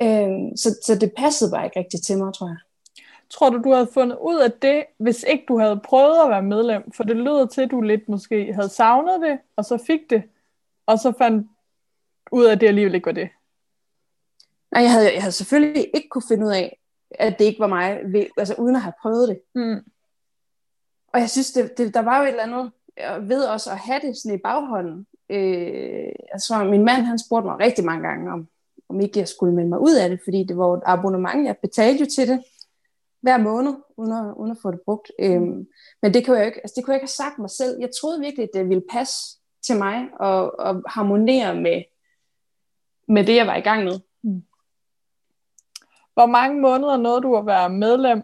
[0.00, 0.06] Mm.
[0.06, 2.56] Øhm, så, så det passede bare ikke rigtig til mig, tror jeg.
[3.30, 6.42] Tror du, du havde fundet ud af det, hvis ikke du havde prøvet at være
[6.42, 6.92] medlem?
[6.92, 10.22] For det lyder til, at du lidt måske havde savnet det, og så fik det,
[10.86, 11.48] og så fandt
[12.32, 13.28] ud af, at det alligevel ikke var det?
[14.70, 16.78] Nej, jeg havde, jeg havde selvfølgelig ikke kunne finde ud af,
[17.18, 18.00] at det ikke var mig,
[18.36, 19.40] altså uden at have prøvet det.
[19.54, 19.80] Mm.
[21.12, 22.72] Og jeg synes, det, det, der var jo et eller andet
[23.28, 25.06] ved også at have det sådan i baghånden.
[25.30, 28.48] Øh, altså, min mand, han spurgte mig rigtig mange gange, om,
[28.88, 31.46] om ikke jeg skulle melde mig ud af det, fordi det var et abonnement.
[31.46, 32.44] Jeg betalte jo til det
[33.20, 35.12] hver måned, uden at, uden at få det brugt.
[35.18, 35.24] Mm.
[35.24, 35.66] Øhm,
[36.02, 37.80] men det kunne, jeg ikke, altså, det kunne jeg ikke have sagt mig selv.
[37.80, 41.82] Jeg troede virkelig, at det ville passe til mig og, og harmonere med,
[43.08, 44.00] med det, jeg var i gang med.
[46.16, 48.22] Hvor mange måneder nåede du at være medlem?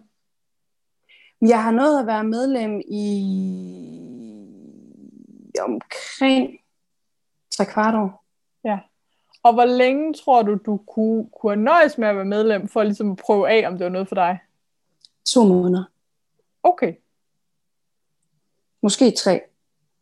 [1.40, 3.12] Jeg har nået at være medlem i
[5.60, 6.58] omkring
[7.56, 8.24] tre kvart år.
[8.64, 8.78] Ja.
[9.42, 13.10] Og hvor længe tror du, du kunne, kunne nøjes med at være medlem, for ligesom
[13.10, 14.38] at prøve af, om det var noget for dig?
[15.26, 15.84] To måneder.
[16.62, 16.94] Okay.
[18.82, 19.40] Måske tre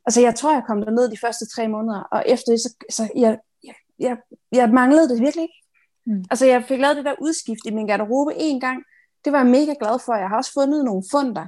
[0.06, 3.08] altså jeg tror, jeg kom derned de første tre måneder, og efter det, så, så
[3.16, 4.16] jeg, jeg, jeg,
[4.52, 5.59] jeg manglede det virkelig ikke.
[6.06, 6.24] Mm.
[6.30, 8.82] Altså jeg fik lavet det der udskift i min garderobe en gang,
[9.24, 10.14] det var jeg mega glad for.
[10.14, 11.46] Jeg har også fundet nogle fund der.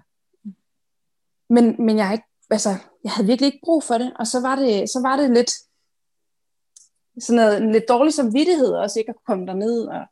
[1.52, 2.70] Men, men jeg, har ikke, altså,
[3.04, 5.50] jeg havde virkelig ikke brug for det, og så var det, så var det lidt
[7.20, 10.04] sådan noget, en lidt dårlig samvittighed også ikke at komme derned, og,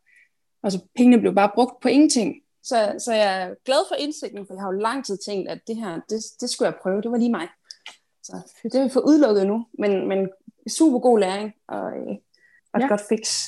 [0.62, 2.34] og så pengene blev bare brugt på ingenting.
[2.62, 5.61] Så, så jeg er glad for indsigten, for jeg har jo lang tid tænkt, at
[5.66, 7.49] det her, det, det skulle jeg prøve, det var lige mig.
[8.22, 10.28] Så det har vi fået udelukket nu, men, men
[10.68, 12.16] super god læring og, øh,
[12.72, 12.88] og et ja.
[12.88, 13.43] godt fix.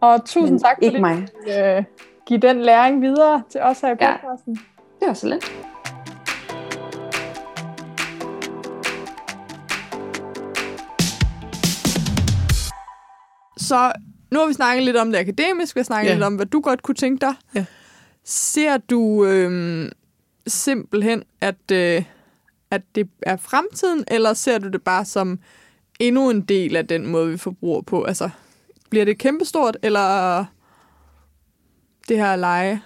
[0.00, 1.00] Og tusind men tak for ikke det.
[1.00, 1.28] mig.
[1.48, 1.84] Øh,
[2.26, 4.54] give den læring videre til os her i podcasten.
[4.54, 4.60] Ja,
[5.00, 5.44] det var så lidt.
[13.56, 13.92] Så
[14.30, 16.14] nu har vi snakket lidt om det akademiske, vi har snakket ja.
[16.14, 17.34] lidt om, hvad du godt kunne tænke dig.
[17.54, 17.64] Ja.
[18.24, 19.90] Ser du øh,
[20.46, 21.70] simpelthen, at...
[21.72, 22.04] Øh,
[22.70, 25.38] at det er fremtiden, eller ser du det bare som
[26.00, 28.02] endnu en del af den måde, vi forbruger på?
[28.02, 28.30] Altså,
[28.90, 30.44] bliver det kæmpestort, eller
[32.08, 32.80] det her leje?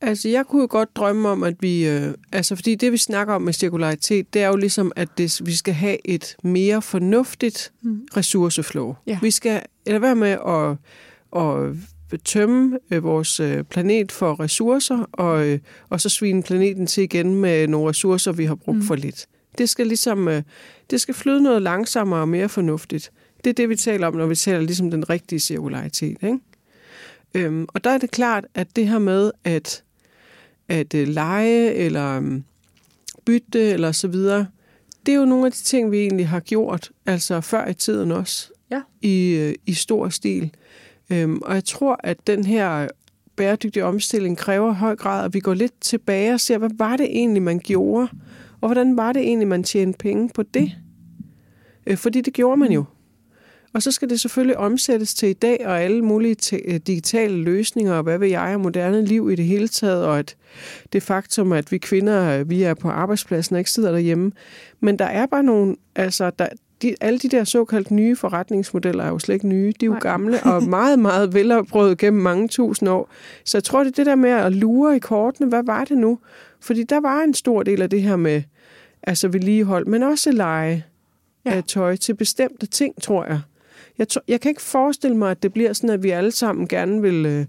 [0.00, 1.88] Altså, jeg kunne jo godt drømme om, at vi...
[1.88, 5.40] Øh, altså, fordi det, vi snakker om med cirkularitet, det er jo ligesom, at det,
[5.44, 8.06] vi skal have et mere fornuftigt mm.
[8.16, 8.94] ressourceflow.
[9.06, 9.18] Ja.
[9.22, 10.76] Vi skal eller være med at,
[12.12, 15.58] at tømme øh, vores øh, planet for ressourcer, og, øh,
[15.88, 18.84] og så svine planeten til igen med nogle ressourcer, vi har brugt mm.
[18.84, 19.26] for lidt.
[19.58, 20.42] Det skal ligesom øh,
[20.90, 23.12] det skal flyde noget langsommere og mere fornuftigt.
[23.44, 26.16] Det er det, vi taler om, når vi taler ligesom den rigtige cirkularitet.
[26.22, 26.38] Ikke?
[27.34, 29.82] Øhm, og der er det klart, at det her med at,
[30.68, 32.44] at øh, lege eller um,
[33.24, 34.46] bytte eller så videre,
[35.06, 38.12] det er jo nogle af de ting, vi egentlig har gjort, altså før i tiden
[38.12, 38.50] også.
[38.70, 38.80] ja.
[39.02, 40.50] i, øh, i stor stil.
[41.10, 42.88] Øhm, og jeg tror, at den her
[43.36, 47.06] bæredygtige omstilling kræver høj grad, at vi går lidt tilbage og ser, hvad var det
[47.06, 48.08] egentlig, man gjorde?
[48.60, 50.72] Og hvordan var det egentlig, man tjente penge på det?
[51.86, 52.84] Øh, fordi det gjorde man jo.
[53.72, 57.94] Og så skal det selvfølgelig omsættes til i dag og alle mulige øh, digitale løsninger,
[57.94, 60.36] og hvad vil jeg, og moderne liv i det hele taget, og at
[60.92, 64.32] det faktum, at vi kvinder, vi er på arbejdspladsen og ikke sidder derhjemme.
[64.80, 66.48] Men der er bare nogle, altså, der,
[66.82, 69.72] de, alle de der såkaldt nye forretningsmodeller er jo slet ikke nye.
[69.80, 70.00] De er jo Nej.
[70.00, 73.10] gamle og meget, meget velopbrødet gennem mange tusind år.
[73.44, 75.48] Så jeg tror, det er det der med at lure i kortene.
[75.48, 76.18] Hvad var det nu?
[76.60, 78.42] Fordi der var en stor del af det her med
[79.02, 80.84] altså vedligehold, men også lege
[81.44, 81.50] ja.
[81.50, 83.40] af tøj til bestemte ting, tror jeg.
[84.00, 86.68] Jeg, tror, jeg kan ikke forestille mig, at det bliver sådan, at vi alle sammen
[86.68, 87.46] gerne vil øh,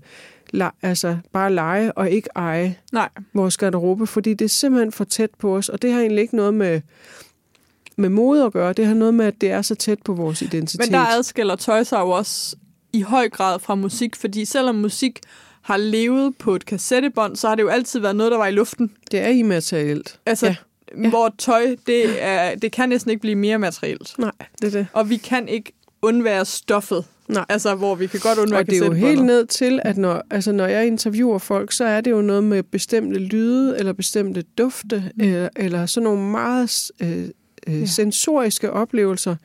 [0.49, 3.09] la, altså bare lege og ikke eje Nej.
[3.33, 6.35] vores garderobe, fordi det er simpelthen for tæt på os, og det har egentlig ikke
[6.35, 6.81] noget med
[7.95, 8.73] med mode at gøre.
[8.73, 10.79] Det har noget med, at det er så tæt på vores identitet.
[10.79, 12.55] Men der adskiller tøj sig jo også
[12.93, 15.19] i høj grad fra musik, fordi selvom musik
[15.61, 18.51] har levet på et kassettebånd, så har det jo altid været noget, der var i
[18.51, 18.91] luften.
[19.11, 20.19] Det er immaterielt.
[20.25, 20.55] Altså, ja.
[21.03, 21.09] Ja.
[21.09, 24.15] hvor tøj, det, er, det kan næsten ikke blive mere materielt.
[24.17, 24.31] Nej,
[24.61, 24.87] det er det.
[24.93, 27.05] Og vi kan ikke undvære stoffet.
[27.27, 27.45] Nej.
[27.49, 30.21] Altså, hvor vi kan godt undvære Og det er jo helt ned til, at når,
[30.31, 34.41] altså, når jeg interviewer folk, så er det jo noget med bestemte lyde, eller bestemte
[34.57, 35.23] dufte, mm.
[35.23, 37.27] eller, eller sådan nogle meget øh,
[37.67, 37.85] øh, ja.
[37.85, 39.35] sensoriske oplevelser,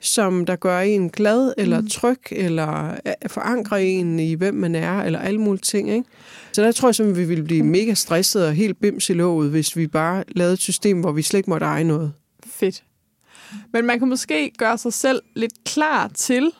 [0.00, 1.88] som der gør en glad, eller mm.
[1.88, 5.90] tryg, eller øh, forankrer en i, hvem man er, eller alle mulige ting.
[5.90, 6.04] Ikke?
[6.52, 9.50] Så der tror jeg simpelthen, vi ville blive mega stresset og helt bims i låget,
[9.50, 12.12] hvis vi bare lavede et system, hvor vi slet ikke måtte eje noget.
[12.46, 12.82] Fedt.
[13.72, 16.52] Men man kan måske gøre sig selv lidt klar til,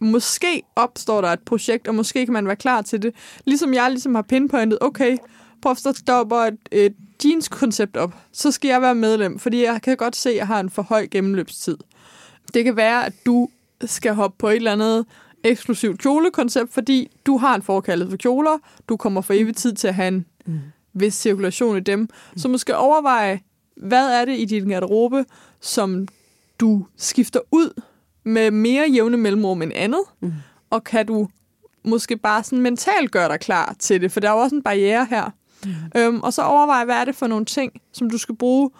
[0.00, 3.14] måske opstår der et projekt, og måske kan man være klar til det.
[3.44, 5.16] Ligesom jeg ligesom har pinpointet, okay,
[5.62, 6.94] prøv at stopper et, et
[7.24, 10.60] jeans-koncept op, så skal jeg være medlem, fordi jeg kan godt se, at jeg har
[10.60, 11.76] en for høj gennemløbstid.
[12.54, 13.48] Det kan være, at du
[13.84, 15.06] skal hoppe på et eller andet
[15.44, 18.58] eksklusivt kjolekoncept, fordi du har en forkaldet for kjoler,
[18.88, 20.60] du kommer for evig tid til at have en mm.
[20.92, 22.08] vis cirkulation i dem.
[22.36, 23.40] Så måske overveje,
[23.76, 25.24] hvad er det i din garderobe,
[25.62, 26.08] som
[26.60, 27.82] du skifter ud
[28.24, 30.32] med mere jævne mellemrum end andet, mm.
[30.70, 31.28] og kan du
[31.84, 34.62] måske bare sådan mentalt gøre dig klar til det, for der er jo også en
[34.62, 35.30] barriere her.
[35.64, 35.72] Mm.
[35.96, 38.70] Øhm, og så overvej, hvad er det for nogle ting, som du skal bruge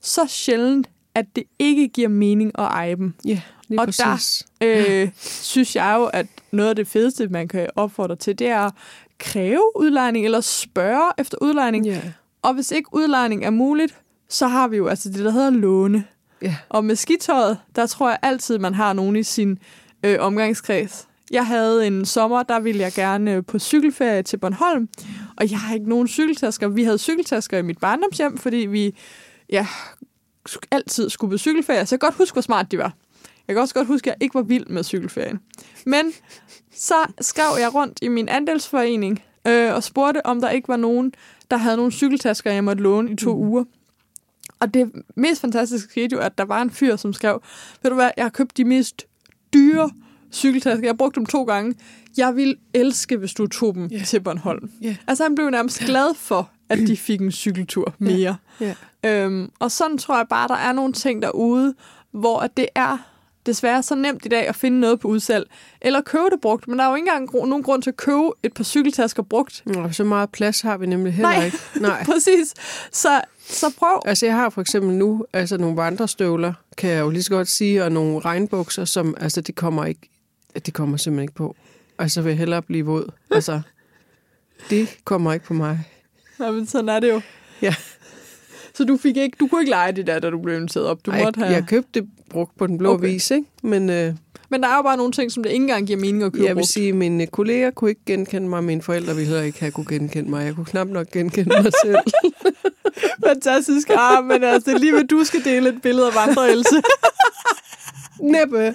[0.00, 3.14] så sjældent, at det ikke giver mening at eje dem.
[3.24, 4.46] Ja, lige og præcis.
[4.60, 5.10] der øh,
[5.52, 8.72] synes jeg jo, at noget af det fedeste, man kan opfordre til, det er at
[9.18, 11.86] kræve udlejning, eller spørge efter udlejning.
[11.86, 12.04] Yeah.
[12.42, 16.04] Og hvis ikke udlejning er muligt, så har vi jo altså det, der hedder låne.
[16.44, 16.54] Yeah.
[16.68, 19.58] Og med skitøjet, der tror jeg altid, man har nogen i sin
[20.04, 24.88] øh, omgangskreds, jeg havde en sommer, der ville jeg gerne øh, på cykelferie til Bornholm,
[25.36, 26.68] og jeg har ikke nogen cykeltasker.
[26.68, 28.96] Vi havde cykeltasker i mit barndomshjem, fordi vi
[29.50, 29.66] ja,
[30.70, 32.92] altid skulle på cykelferie, så jeg kan godt huske, hvor smart de var.
[33.48, 35.40] Jeg kan også godt huske, at jeg ikke var vild med cykelferien.
[35.86, 36.12] Men
[36.74, 41.12] så skrev jeg rundt i min andelsforening øh, og spurgte, om der ikke var nogen,
[41.50, 43.40] der havde nogle cykeltasker, jeg måtte låne i to mm.
[43.40, 43.64] uger.
[44.62, 47.42] Og det mest fantastiske skete jo, at der var en fyr, som skrev,
[47.82, 49.06] ved du hvad, jeg har købt de mest
[49.54, 49.90] dyre
[50.32, 50.88] cykeltasker.
[50.88, 51.74] Jeg brugte dem to gange.
[52.16, 54.06] Jeg vil elske, hvis du tog dem yeah.
[54.06, 54.70] til Bornholm.
[54.84, 54.96] Yeah.
[55.06, 58.36] Altså han blev nærmest glad for, at de fik en cykeltur mere.
[58.62, 58.76] Yeah.
[59.04, 59.26] Yeah.
[59.26, 61.74] Øhm, og sådan tror jeg bare, der er nogle ting derude,
[62.12, 62.98] hvor at det er
[63.46, 65.50] desværre så nemt i dag at finde noget på udsalg.
[65.80, 68.30] Eller købe det brugt, men der er jo ikke engang nogen grund til at købe
[68.42, 69.62] et par cykeltasker brugt.
[69.66, 71.44] Nå, så meget plads har vi nemlig heller Nej.
[71.44, 71.58] ikke.
[71.80, 72.54] Nej, præcis.
[72.92, 74.02] Så, så prøv.
[74.04, 77.48] Altså jeg har for eksempel nu altså nogle vandrestøvler, kan jeg jo lige så godt
[77.48, 80.10] sige, og nogle regnbukser, som altså det kommer ikke
[80.54, 81.56] det kommer simpelthen ikke på.
[81.98, 83.12] Altså vil jeg hellere blive våd.
[83.30, 83.60] Altså,
[84.70, 85.88] det kommer ikke på mig.
[86.40, 87.20] Ja, men sådan er det jo.
[87.62, 87.74] Ja.
[88.74, 91.06] Så du fik ikke, du kunne ikke lege det der, da du blev inviteret op?
[91.06, 91.52] Du Ej, måtte have...
[91.52, 93.08] jeg købte det brugt på den blå okay.
[93.08, 93.46] vis, ikke?
[93.62, 94.14] Men, øh,
[94.48, 96.44] men der er jo bare nogle ting, som det ikke engang giver mening at købe
[96.44, 96.68] Jeg vil brugt.
[96.72, 99.86] sige, at mine kolleger kunne ikke genkende mig, mine forældre ville heller ikke have kunne
[99.88, 100.44] genkende mig.
[100.44, 101.96] Jeg kunne knap nok genkende mig selv.
[103.26, 103.90] Fantastisk.
[103.90, 106.82] Ah, men altså, det er lige ved, du skal dele et billede af vandreelse.
[108.34, 108.74] Næppe.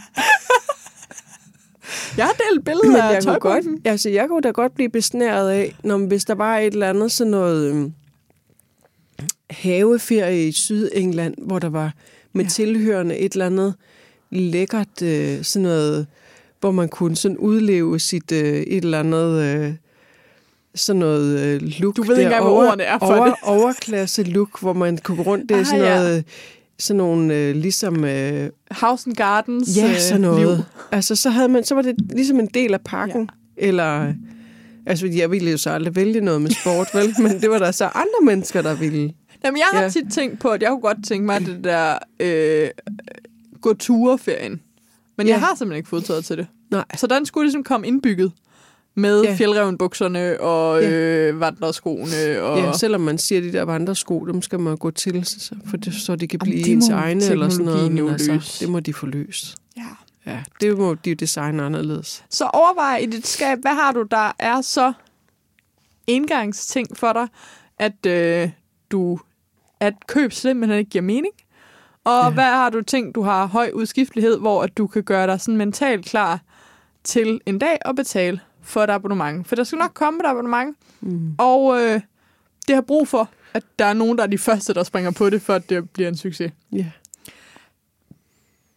[2.17, 3.81] Jeg har delt billeder af jeg kunne, godt, tøjbunken.
[3.91, 7.11] altså, jeg kunne da godt blive besnæret af, når, hvis der var et eller andet
[7.11, 7.93] sådan noget øhm,
[9.49, 11.93] haveferie i Sydengland, hvor der var
[12.33, 12.49] med ja.
[12.49, 13.73] tilhørende et eller andet
[14.31, 16.07] lækkert, øh, sådan noget,
[16.59, 19.43] hvor man kunne sådan udleve sit øh, et eller andet...
[19.43, 19.73] Øh,
[20.75, 21.97] sådan noget øh, look.
[21.97, 23.35] Du ved ikke engang, hvor ordene er for over, det.
[23.43, 25.49] Overklasse look, hvor man kunne gå rundt.
[25.49, 25.95] Det er Ah, sådan ja.
[25.95, 26.25] noget,
[26.79, 28.03] sådan nogle, øh, ligesom...
[28.05, 30.57] Øh, House and Gardens Ja, øh, sådan noget.
[30.57, 30.63] Liv.
[30.91, 33.29] Altså, så, havde man, så var det ligesom en del af pakken.
[33.57, 33.67] Ja.
[33.67, 34.13] Eller,
[34.85, 37.15] altså, jeg ville jo så aldrig vælge noget med sport, vel?
[37.21, 39.13] Men det var der så andre mennesker, der ville.
[39.47, 39.89] Jamen, jeg har Ja.
[39.89, 42.69] tit tænkt på, at jeg kunne godt tænke mig det der øh,
[43.61, 44.61] gå tureferien.
[45.17, 45.33] Men Ja.
[45.33, 46.47] jeg har simpelthen ikke fodtøjet til det.
[46.71, 46.85] Nej.
[46.95, 48.31] Så den skulle ligesom komme indbygget
[48.95, 49.35] med Ja.
[49.35, 50.89] fjeldrevenbukserne og Ja.
[50.91, 52.41] øh, vandreskoene.
[52.41, 52.59] Og...
[52.59, 55.27] Ja, selvom man siger, at de der vandresko, dem skal man gå til,
[55.69, 57.91] for det, så de kan Jamen, blive det ens egne eller sådan noget.
[57.91, 59.55] Men altså, det må de få løst.
[59.77, 59.81] ja.
[60.25, 62.23] Ja, det må de jo designe anderledes.
[62.29, 64.93] Så overvej i dit skab, hvad har du, der er så
[66.07, 67.27] indgangsting for dig,
[67.79, 68.49] at øh,
[68.91, 69.19] du
[69.79, 71.33] at køb simpelthen ikke giver mening.
[72.03, 72.29] Og Ja.
[72.29, 75.57] hvad har du tænkt, du har høj udskiftelighed, hvor at du kan gøre dig sådan
[75.57, 76.39] mentalt klar
[77.03, 79.47] til en dag at betale for et abonnement.
[79.47, 81.35] For der skal nok komme et abonnement, Mm.
[81.37, 82.01] og øh,
[82.67, 85.29] det har brug for, at der er nogen, der er de første, der springer på
[85.29, 86.51] det, for at det bliver en succes.
[86.71, 86.85] Ja.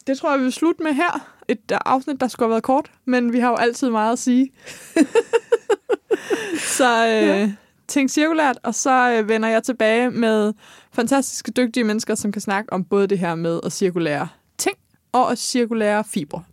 [0.07, 1.29] Det tror jeg, vi vil slutte med her.
[1.49, 4.19] Et øh, afsnit, der skulle have været kort, men vi har jo altid meget at
[4.19, 4.53] sige.
[6.79, 7.53] så øh, ja.
[7.91, 10.53] Tænk cirkulært, og så øh, vender jeg tilbage med
[10.93, 14.29] fantastiske, dygtige mennesker, som kan snakke om både det her med at cirkulere
[14.59, 14.77] ting
[15.13, 16.45] og at cirkulere fibre.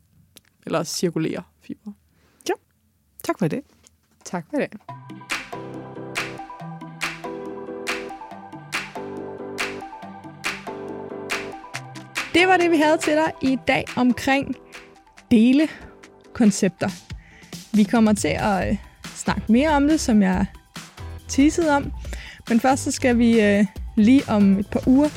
[0.66, 1.94] Eller at cirkulere fibre.
[3.24, 3.62] Tak for det.
[4.26, 4.72] Tak for det.
[12.34, 14.56] Det var det, vi havde til dig i dag omkring
[15.32, 16.90] delekoncepter.
[17.76, 20.46] Vi kommer til at øh, snakke mere om det, som jeg
[21.28, 21.92] teaset om.
[22.50, 23.66] Men først så skal vi øh,
[23.96, 25.10] lige om et par uger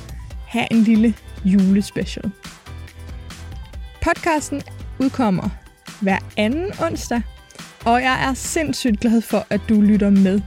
[0.46, 2.30] have en lille julespecial.
[4.02, 4.62] Podcasten
[4.98, 5.48] udkommer
[6.00, 7.22] hver anden onsdag,
[7.84, 10.40] og jeg er sindssygt glad for, at du lytter med.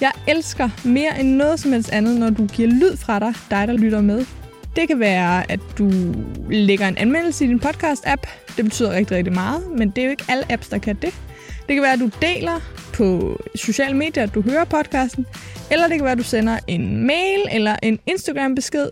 [0.00, 3.68] Jeg elsker mere end noget som helst andet, når du giver lyd fra dig, dig
[3.68, 4.24] der lytter med.
[4.76, 5.90] Det kan være, at du
[6.50, 8.22] lægger en anmeldelse i din podcast-app.
[8.56, 11.14] Det betyder rigtig, rigtig meget, men det er jo ikke alle apps, der kan det.
[11.66, 12.60] Det kan være, at du deler
[12.94, 15.26] på sociale medier, at du hører podcasten.
[15.70, 18.90] Eller det kan være, at du sender en mail eller en Instagram-besked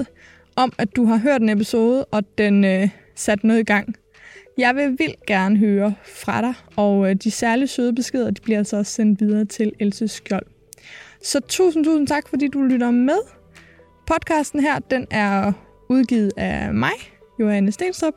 [0.57, 3.95] om, at du har hørt en episode, og den øh, sat noget i gang.
[4.59, 8.59] Jeg vil vildt gerne høre fra dig, og øh, de særligt søde beskeder, de bliver
[8.59, 10.47] altså også sendt videre til Else Skjold.
[11.23, 13.19] Så tusind, tusind tak, fordi du lytter med.
[14.07, 15.53] Podcasten her, den er
[15.89, 16.93] udgivet af mig,
[17.41, 18.15] Johanne Stenstrup.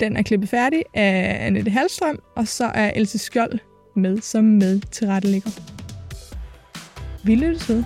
[0.00, 3.58] Den er klippet færdig af Annette Halstrøm, og så er Else Skjold
[3.96, 5.50] med som med tilrettelægger.
[7.24, 7.84] Vi lyttes ved.